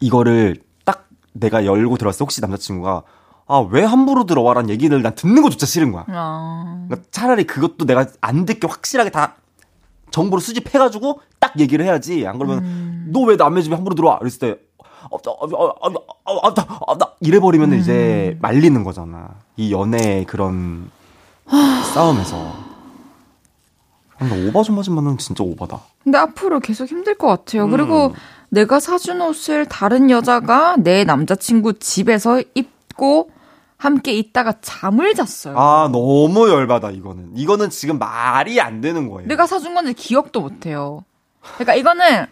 [0.00, 2.24] 이거를 딱 내가 열고 들어왔어.
[2.24, 3.02] 혹시 남자친구가
[3.46, 6.04] 아 왜 함부로 들어와라는 얘기를 난 듣는 것조차 싫은 거야.
[6.08, 6.84] 아.
[6.86, 9.34] 그러니까 차라리 그것도 내가 안 듣게 확실하게 다
[10.10, 12.26] 정보를 수집해가지고 딱 얘기를 해야지.
[12.26, 13.10] 안 그러면 음.
[13.12, 14.18] 너왜 남의 집에 함부로 들어와?
[14.20, 14.56] 이랬을 때
[17.20, 17.78] 이래버리면 음.
[17.78, 19.30] 이제 말리는 거잖아.
[19.56, 20.90] 이 연애의 그런
[21.46, 21.82] 아.
[21.94, 22.70] 싸움에서.
[24.18, 25.80] 근데 오바 좀 하지만은 진짜 오바다.
[26.02, 27.64] 근데 앞으로 계속 힘들 것 같아요.
[27.64, 27.70] 음.
[27.70, 28.14] 그리고
[28.50, 33.30] 내가 사준 옷을 다른 여자가 내 남자친구 집에서 입고
[33.80, 35.58] 함께 있다가 잠을 잤어요.
[35.58, 37.30] 아 너무 열받아 이거는.
[37.34, 39.26] 이거는 지금 말이 안 되는 거예요.
[39.26, 41.02] 내가 사준 건지 기억도 못해요.
[41.54, 42.26] 그러니까 이거는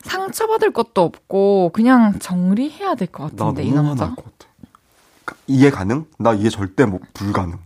[0.00, 4.08] 상처받을 것도 없고 그냥 정리해야 될것나 같은데 이 남자.
[4.08, 4.50] 것 같아.
[5.46, 6.06] 이해 가능?
[6.18, 7.58] 나 이해 절대 뭐 불가능.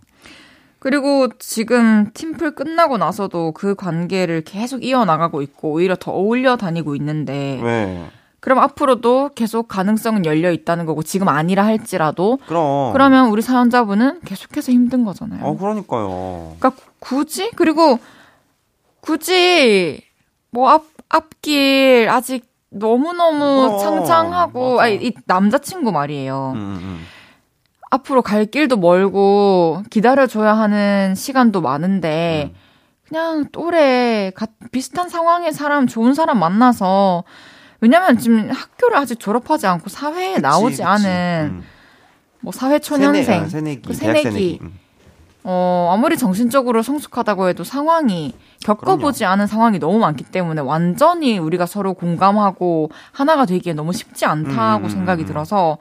[0.79, 7.61] 그리고 지금 팀플 끝나고 나서도 그 관계를 계속 이어나가고 있고 오히려 더 어울려 다니고 있는데
[7.63, 8.11] 왜?
[8.47, 12.93] 그럼 앞으로도 계속 가능성은 열려 있다는 거고 지금 아니라 할지라도 그럼.
[12.93, 15.45] 그러면 우리 사연자분은 계속해서 힘든 거잖아요.
[15.45, 16.55] 어 그러니까요.
[16.61, 17.99] 그러니까 굳이 그리고
[19.01, 20.01] 굳이
[20.53, 23.45] 뭐 앞 앞길 아직 너무 너무
[23.75, 24.81] 어, 창창하고.
[24.81, 26.53] 아니 이 남자친구 말이에요.
[26.55, 27.07] 음, 음, 음.
[27.91, 32.57] 앞으로 갈 길도 멀고 기다려줘야 하는 시간도 많은데 음.
[33.09, 37.25] 그냥 또래 가- 비슷한 상황의 사람 좋은 사람 만나서
[37.81, 40.83] 왜냐면 지금 학교를 아직 졸업하지 않고 사회에 그치, 나오지 그치.
[40.83, 41.65] 않은 음.
[42.41, 44.59] 뭐 사회 초년생 새내, 아, 새내기, 그 새내기.
[44.63, 44.79] 음.
[45.49, 51.95] 어, 아무리 정신적으로 성숙하다고 해도 상황이 겪어보지 않은 상황이 너무 많기 때문에 완전히 우리가 서로
[51.95, 55.27] 공감하고 하나가 되기에 너무 쉽지 않다고 음, 생각이 음.
[55.27, 55.79] 들어서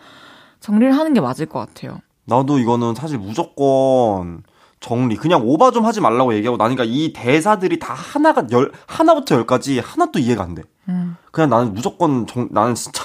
[0.60, 2.00] 정리를 하는 게 맞을 것 같아요.
[2.26, 4.44] 나도 이거는 사실 무조건
[4.80, 5.16] 정리.
[5.16, 10.20] 그냥 오바 좀 하지 말라고 얘기하고 나니까 이 대사들이 다 하나가 열 하나부터 열까지 하나도
[10.20, 10.62] 이해가 안 돼.
[10.90, 11.18] 음.
[11.32, 13.04] 그냥 나는 무조건 정 나는 진짜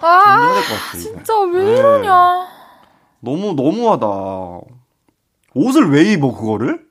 [0.00, 0.98] 아, 정리해야 될 것 같아.
[0.98, 1.76] 진짜 왜 네.
[1.78, 2.46] 이러냐.
[3.20, 4.06] 너무 너무하다.
[5.54, 6.84] 옷을 왜 입어 그거를?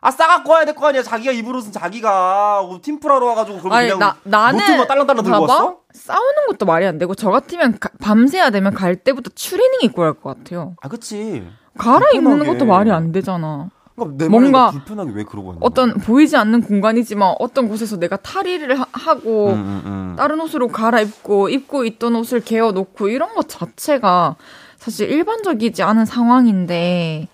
[0.00, 1.02] 아 싸갖고 와야 될 거 아니야.
[1.02, 4.58] 자기가 입을 옷은 자기가 뭐 팀플하러 와가지고 그럼 아니, 그냥 나, 나는.
[4.60, 5.52] 노트만 딸랑딸랑 들고 봐봐.
[5.52, 5.78] 왔어?
[5.92, 10.12] 싸우는 것도 말이 안 되고, 저 같으면 가- 밤새야 되면 갈 때부터 추리닝 입고 갈
[10.14, 10.76] 것 같아요.
[10.82, 11.48] 아 그치.
[11.78, 12.44] 갈아입는.
[12.46, 13.70] 것도 말이 안 되잖아.
[13.96, 18.16] 그러니까 내 뭔가 뭔가 불편하게 왜 그러고 있는 어떤 보이지 않는 공간이지만 어떤 곳에서 내가
[18.16, 20.14] 탈의를 하- 하고 음, 음, 음.
[20.16, 24.36] 다른 옷으로 갈아입고 입고 있던 옷을 개어 놓고 이런 것 자체가
[24.76, 27.28] 사실 일반적이지 않은 상황인데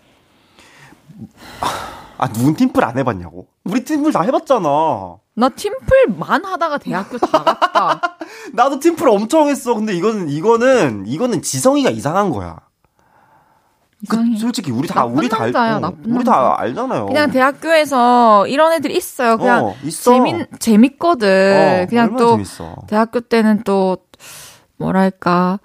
[2.18, 3.48] 아 누군 팀플 안 해봤냐고?
[3.64, 4.68] 우리 팀플 다 해봤잖아.
[5.34, 8.16] 나 팀플만 하다가 대학교 다 갔다.
[8.54, 9.74] 나도 팀플 엄청 했어.
[9.74, 12.58] 근데 이거는 이거는 이거는 지성이가 이상한 거야.
[14.08, 14.16] 그.
[14.38, 16.24] 솔직히 우리 다 우리 다 알, 남자야, 어, 나쁜 우리.
[16.24, 17.06] 다 알잖아요.
[17.06, 19.36] 그냥 대학교에서 이런 애들이 있어요.
[19.36, 20.12] 그냥 어, 있어.
[20.12, 21.82] 재밌 재밌거든.
[21.84, 22.76] 어, 그냥 또 재밌어.
[22.88, 23.98] 대학교 때는 또
[24.76, 25.60] 뭐랄까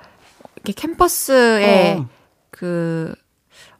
[0.55, 2.07] 이렇게 캠퍼스에 어.
[2.51, 3.13] 그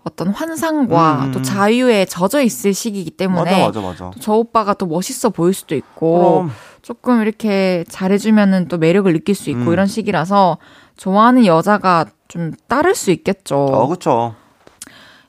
[0.03, 1.43] 어떤 환상과 음, 음, 또 음.
[1.43, 4.11] 자유에 젖어 있을 시기이기 때문에 맞아 맞아 맞아.
[4.21, 6.51] 저 오빠가 또 멋있어 보일 수도 있고 그럼
[6.81, 9.73] 조금 이렇게 잘해주면은 또 매력을 느낄 수 있고 음.
[9.73, 10.57] 이런 시기라서
[10.95, 13.57] 좋아하는 여자가 좀 따를 수 있겠죠.
[13.57, 14.33] 어 그쵸.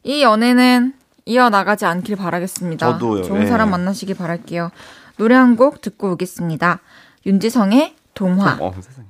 [0.05, 0.94] 이 연애는
[1.26, 2.92] 이어나가지 않길 바라겠습니다.
[2.92, 3.46] 저도요, 좋은 네.
[3.46, 4.70] 사람 만나시길 바랄게요.
[5.18, 6.80] 노래 한 곡 듣고 오겠습니다.
[7.26, 8.57] 윤지성의 동화.
[8.61, 9.07] 어 세상에.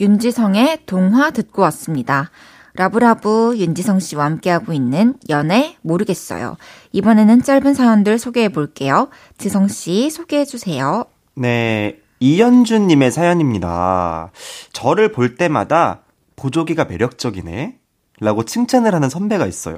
[0.00, 2.30] 윤지성의 동화 듣고 왔습니다.
[2.76, 6.56] 라브라브 윤지성 씨와 함께하고 있는 연애 모르겠어요.
[6.92, 9.08] 이번에는 짧은 사연들 소개해 볼게요.
[9.38, 11.04] 지성 씨 소개해 주세요.
[11.36, 14.32] 네, 이현주님의 사연입니다.
[14.72, 16.00] 저를 볼 때마다
[16.36, 17.78] 보조개가 매력적이네.
[18.20, 19.76] 라고 칭찬을 하는 선배가 있어요.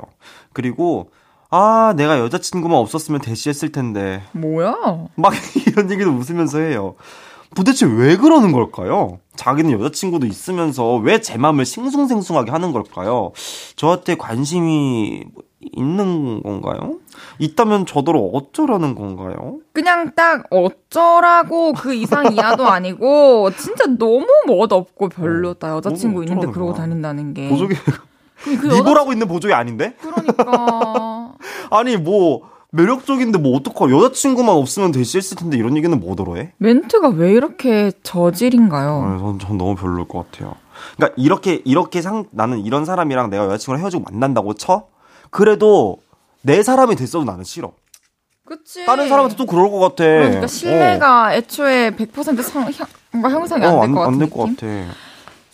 [0.52, 1.10] 그리고,
[1.50, 4.22] 아, 내가 여자친구만 없었으면 대시했을 텐데.
[4.32, 4.76] 뭐야?
[5.16, 5.32] 막
[5.66, 6.94] 이런 얘기도 웃으면서 해요.
[7.54, 9.18] 도대체 왜 그러는 걸까요?
[9.36, 13.32] 자기는 여자친구도 있으면서 왜 제 마음을 싱숭생숭하게 하는 걸까요?
[13.76, 15.22] 저한테 관심이
[15.72, 16.98] 있는 건가요?
[17.38, 19.58] 있다면 저더러 어쩌라는 건가요?
[19.72, 25.70] 그냥 딱 어쩌라고 그 이상 이하도 아니고 진짜 너무 멋없고 별로다.
[25.76, 26.74] 여자친구 너무 있는데 그러고.
[26.74, 27.48] 다닌다는 게.
[27.48, 27.74] 보조개,
[28.46, 29.94] 그, 그 여자 리보라고 있는 보조개 아닌데?
[30.00, 31.34] 그러니까
[31.70, 36.52] 아니, 뭐, 매력적인데 뭐 어떡하, 여자친구만 없으면 대시했을 텐데 이런 얘기는 뭐더러 해?
[36.58, 39.02] 멘트가 왜 이렇게 저질인가요?
[39.02, 40.54] 아, 전, 전 너무 별로일 것 같아요.
[40.96, 44.84] 그러니까 이렇게 이렇게 상 나는 이런 사람이랑 내가 여자친구랑 헤어지고 만난다고 쳐.
[45.30, 45.98] 그래도
[46.42, 47.72] 내 사람이 됐어도 나는 싫어.
[48.44, 48.84] 그치.
[48.84, 50.04] 다른 사람한테 또 그럴 것 같아.
[50.04, 54.56] 그러니까 신뢰가 애초에 100% 성, 형, 뭔가 형성이 안될것 같은 안 될 것 느낌.
[54.86, 54.92] 같아.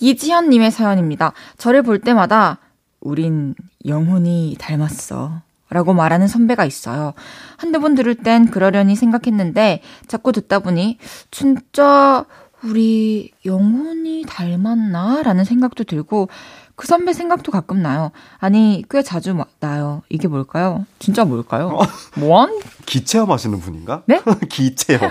[0.00, 1.32] 이지현님의 사연입니다.
[1.56, 2.58] 저를 볼 때마다
[3.02, 3.54] 우린
[3.86, 5.42] 영혼이 닮았어.
[5.70, 7.14] 라고 말하는 선배가 있어요.
[7.56, 10.98] 한두 번 들을 땐 그러려니 생각했는데 자꾸 듣다 보니
[11.30, 12.26] 진짜
[12.62, 15.22] 우리 영혼이 닮았나?
[15.22, 16.28] 라는 생각도 들고
[16.76, 18.12] 그 선배 생각도 가끔 나요.
[18.38, 20.02] 아니, 꽤 자주 나요.
[20.08, 20.86] 이게 뭘까요?
[20.98, 21.78] 진짜 뭘까요?
[22.18, 22.60] 뭐한?
[22.86, 24.02] 기체험 하시는 분인가?
[24.06, 24.20] 네?
[24.48, 25.10] 기체험.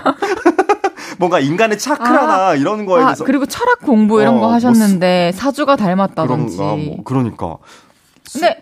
[1.21, 5.31] 뭔가 인간의 차크라나 아, 이런 거에 아, 대해서 그리고 철학 공부 이런 어, 거뭐 하셨는데
[5.33, 6.57] 사주가 닮았다든지.
[6.57, 7.57] 그런가 뭐 그러니까
[8.33, 8.59] 근데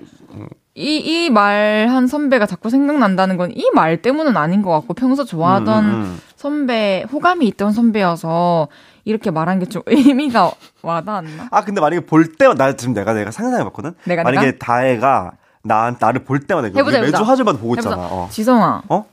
[0.76, 5.84] 이이 말 한 선배가 자꾸 생각난다는 건 이 말 때문은 아닌 것 같고 평소 좋아하던
[5.86, 6.20] 음, 음, 음.
[6.36, 8.68] 선배 호감이 있던 선배여서
[9.06, 10.52] 이렇게 말한 게 좀 의미가
[10.82, 11.48] 와닿았나?
[11.52, 13.94] 아 근데 만약에 볼 때마다 나 지금 내가 내가 상상해 봤거든.
[14.06, 14.58] 내가, 만약에 내가?
[14.66, 15.32] 다혜가
[15.64, 17.24] 나 나를 볼 때마다 해보자, 매주 해보자.
[17.24, 17.90] 화제마다 보고 해보자.
[17.90, 18.08] 있잖아.
[18.10, 18.28] 어.
[18.32, 18.84] 지성아.
[18.90, 19.06] 어?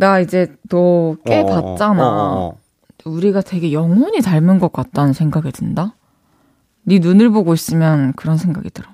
[0.00, 1.74] 나 이제 너꽤 어, 어, 어.
[1.74, 2.02] 봤잖아.
[2.02, 2.56] 어.
[3.04, 5.94] 우리가 되게 영혼이 닮은 것 같다는 생각이 든다.
[6.84, 8.88] 네 눈을 보고 있으면 그런 생각이 들어.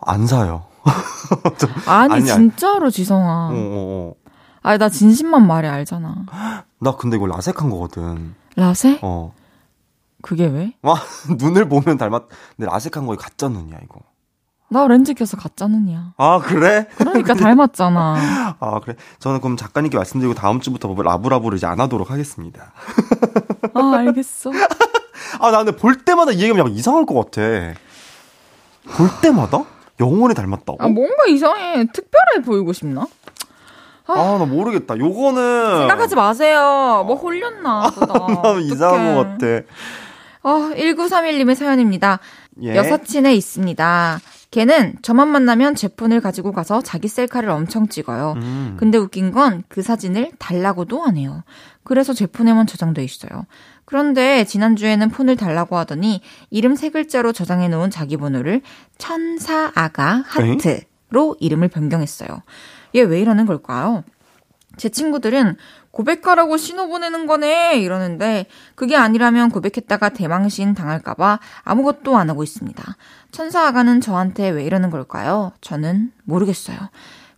[0.00, 0.64] 안 사요.
[1.86, 2.26] 아니, 아니, 아니.
[2.26, 3.50] 진짜로 지성아.
[3.50, 4.14] 어, 어, 어.
[4.62, 6.26] 아니 나 진심만 말해 알잖아.
[6.80, 8.34] 나 근데 이거 라섹한 거거든.
[8.56, 8.98] 라세?
[9.02, 9.32] 어.
[10.20, 10.74] 그게 왜?
[10.82, 10.96] 와
[11.38, 12.22] 눈을 보면 닮았.
[12.56, 14.00] 근데 라섹한 거에 가짜 눈이야 이거.
[14.72, 16.14] 나 렌즈 껴서 가짜 눈이야.
[16.16, 16.86] 아 그래?
[16.96, 18.56] 그러니까 닮았잖아.
[18.58, 18.96] 아 그래.
[19.18, 22.72] 저는 그럼 작가님께 말씀드리고 다음 주부터 뭐 라브라브를 이제 안 하도록 하겠습니다.
[23.74, 24.50] 아 알겠어.
[25.40, 27.40] 아, 나 근데 볼 때마다 이 얘기하면 약간 이상할 것 같아.
[28.96, 29.64] 볼 때마다?
[30.00, 30.78] 영혼이 닮았다고?
[30.80, 31.86] 아 뭔가 이상해.
[31.92, 33.06] 특별해 보이고 싶나?
[34.06, 34.98] 아, 나 모르겠다.
[34.98, 35.78] 요거는.
[35.80, 37.04] 생각하지 마세요.
[37.06, 38.14] 뭐 홀렸나 보다.
[38.26, 39.46] 나 이상한 것 같아.
[40.42, 42.18] 어, 1931님의 사연입니다.
[42.62, 42.74] 예.
[42.76, 44.20] 여사친에 있습니다.
[44.52, 48.34] 걔는 저만 만나면 제 폰을 가지고 가서 자기 셀카를 엄청 찍어요.
[48.36, 48.76] 음.
[48.78, 51.42] 근데 웃긴 건 그 사진을 달라고도 안 해요.
[51.84, 53.46] 그래서 제 폰에만 저장돼 있어요.
[53.86, 58.60] 그런데 지난주에는 폰을 달라고 하더니 이름 세 글자로 저장해 놓은 자기 번호를
[58.98, 62.28] 천사아가 하트로 이름을 변경했어요.
[62.94, 64.04] 얘 왜 이러는 걸까요?
[64.76, 65.56] 제 친구들은
[65.92, 72.96] 고백하라고 신호 보내는 거네 이러는데 그게 아니라면 고백했다가 대망신 당할까봐 아무것도 안 하고 있습니다.
[73.30, 75.52] 천사 아가는 저한테 왜 이러는 걸까요?
[75.60, 76.76] 저는 모르겠어요.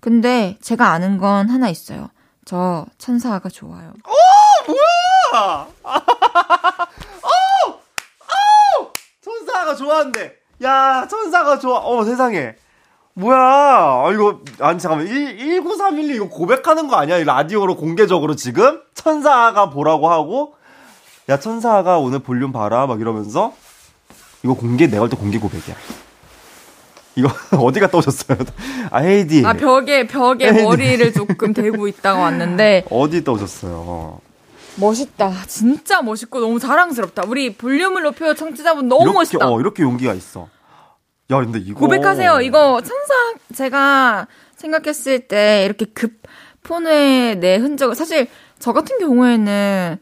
[0.01, 2.09] 근데 제가 아는 건 하나 있어요.
[2.45, 3.93] 저 천사 아가 좋아요.
[9.65, 10.35] 천사가 좋아한대.
[10.63, 11.79] 야, 천사가 좋아.
[11.79, 12.55] 어, 세상에.
[13.15, 13.39] 뭐야.
[13.39, 15.07] 아, 이거, 아니, 잠깐만.
[15.07, 17.19] 1, 1931이 이거 고백하는 거 아니야?
[17.19, 18.81] 이 라디오로 공개적으로 지금?
[18.95, 20.55] 천사가 보라고 하고,
[21.29, 22.87] 야, 천사가 오늘 볼륨 봐라.
[22.87, 23.53] 막 이러면서,
[24.43, 25.77] 이거 공개, 내가 볼 때 공개 고백이야.
[27.17, 27.29] 이거,
[27.65, 28.37] 어디 갔다 오셨어요?
[28.91, 29.45] 아, 헤이디.
[29.47, 34.19] 아 벽에 벽에 머리를 조금 대고 있다가 왔는데 어디 있다 오셨어요?
[34.77, 35.33] 멋있다.
[35.47, 37.23] 진짜 멋있고 너무 자랑스럽다.
[37.29, 39.49] 우리 볼륨을 높여 청취자분 너무 이렇게, 멋있다.
[39.49, 40.49] 어, 이렇게 용기가 있어.
[41.31, 41.81] 야, 근데 이거.
[41.81, 42.41] 고백하세요.
[42.43, 43.15] 이거 천사
[43.55, 46.21] 제가 생각했을 때 이렇게 급
[46.63, 49.99] 폰에 내 흔적을 사실 저 같은 경우에는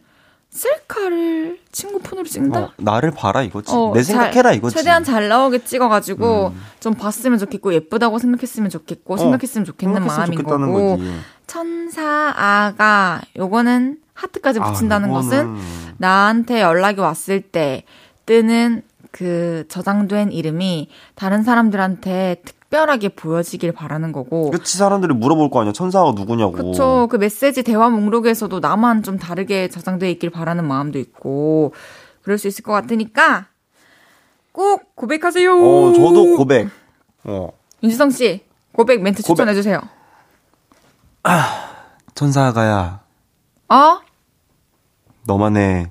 [0.51, 2.61] 셀카를 친구 폰으로 찍는다.
[2.61, 3.73] 어, 나를 봐라 이거지.
[3.73, 4.77] 어, 내 잘- 생각해라 이거지.
[4.77, 6.63] 최대한 잘 나오게 찍어가지고 음.
[6.79, 11.13] 좀 봤으면 좋겠고 예쁘다고 생각했으면 좋겠고 생각했으면 좋겠는 생각했으면 마음인 거고 거지.
[11.47, 15.61] 천사 아가 요거는 하트까지 아, 붙인다는 것은 이거는
[15.97, 17.85] 나한테 연락이 왔을 때
[18.27, 18.83] 뜨는
[19.13, 25.73] 그 저장된 이름이 다른 사람들한테 특별하게 보여지길 바라는 거고 그치 사람들이 물어볼 거 아니야.
[25.75, 26.53] 천사가 누구냐고.
[26.53, 27.07] 그쵸.
[27.11, 31.75] 그 메시지 대화 목록에서도 나만 좀 다르게 저장돼 있길 바라는 마음도 있고,
[32.23, 33.49] 그럴 수 있을 것 같으니까,
[34.53, 35.53] 꼭 고백하세요!
[35.53, 36.71] 어, 저도 고백.
[37.25, 37.51] 어.
[37.83, 38.45] 윤지성 씨,
[38.75, 39.35] 고백 멘트 고백.
[39.35, 39.81] 추천해주세요.
[42.15, 43.01] 천사가야,
[43.69, 44.01] 어?
[45.27, 45.91] 너만의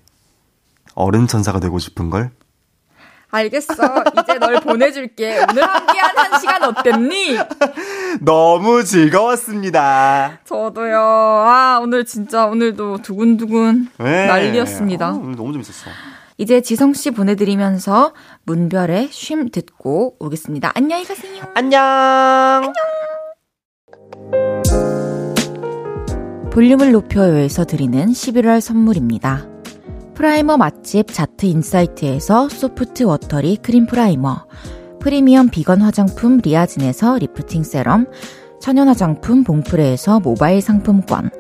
[0.95, 2.32] 어른 천사가 되고 싶은 걸?
[3.32, 3.73] 알겠어.
[4.21, 5.39] 이제 널 보내줄게.
[5.49, 7.38] 오늘 함께한 한 시간 어땠니?
[8.19, 10.39] 너무 즐거웠습니다.
[10.45, 10.99] 저도요.
[10.99, 14.27] 아, 오늘 진짜, 오늘도 두근두근 네.
[14.27, 15.07] 난리였습니다.
[15.07, 15.89] 아, 오늘 너무 재밌었어.
[16.38, 18.13] 이제 지성 씨 보내드리면서
[18.45, 20.71] 문별의 쉼 듣고 오겠습니다.
[20.75, 21.43] 안녕히 가세요.
[21.53, 22.73] 안녕!
[26.51, 29.50] 볼륨을 높여요에서 드리는 11월 선물입니다.
[30.13, 34.45] primer 맛집 자트 인사이트에서 soft watery cream primer,
[34.99, 38.07] 프리미엄 비건 화장품 리아진에서 lifting serum,
[38.59, 41.32] 천연 화장품 봉프레에서 모바일 상품권,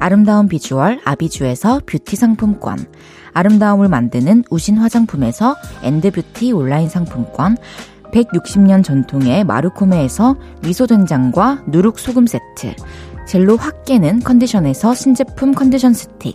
[0.00, 2.78] 아름다운 비주얼 아비주에서 뷰티 상품권,
[3.32, 7.56] 아름다움을 만드는 우신 화장품에서 엔드뷰티 온라인 상품권,
[8.10, 12.74] 160년 전통의 마르코메에서 미소된장과 누룩소금 세트,
[13.26, 16.34] 젤로 확 깨는 컨디션에서 신제품 컨디션 스틱,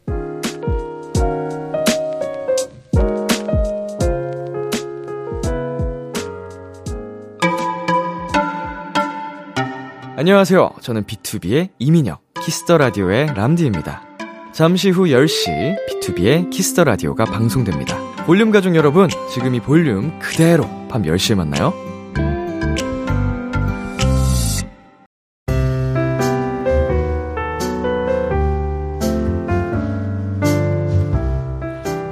[10.21, 10.73] 안녕하세요.
[10.81, 14.03] 저는 비투비의 이민혁, 키스 더 라디오의 람디입니다.
[14.51, 17.97] 잠시 후 10시 비투비의 키스 더 라디오가 방송됩니다.
[18.27, 21.73] 볼륨 가족 여러분, 지금 이 볼륨 그대로 밤 10시에 만나요.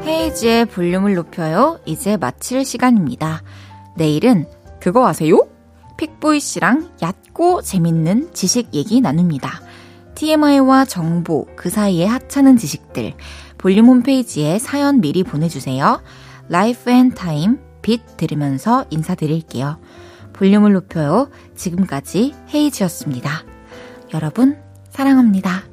[0.03, 1.79] 헤이즈의 볼륨을 높여요.
[1.85, 3.43] 이제 마칠 시간입니다.
[3.95, 4.47] 내일은
[4.79, 5.48] 그거 아세요?
[5.99, 9.61] 픽보이 씨랑 얕고 재밌는 지식 얘기 나눕니다.
[10.15, 13.15] TMI와 정보, 그 사이에 하찮은 지식들,
[13.57, 16.01] 볼륨 홈페이지에 사연 미리 보내주세요.
[16.47, 19.77] 라이프 앤 타임, 빛 들으면서 인사드릴게요.
[20.31, 21.29] 볼륨을 높여요.
[21.55, 23.43] 지금까지 헤이즈였습니다.
[24.13, 24.57] 여러분,
[24.89, 25.68] 사랑합니다.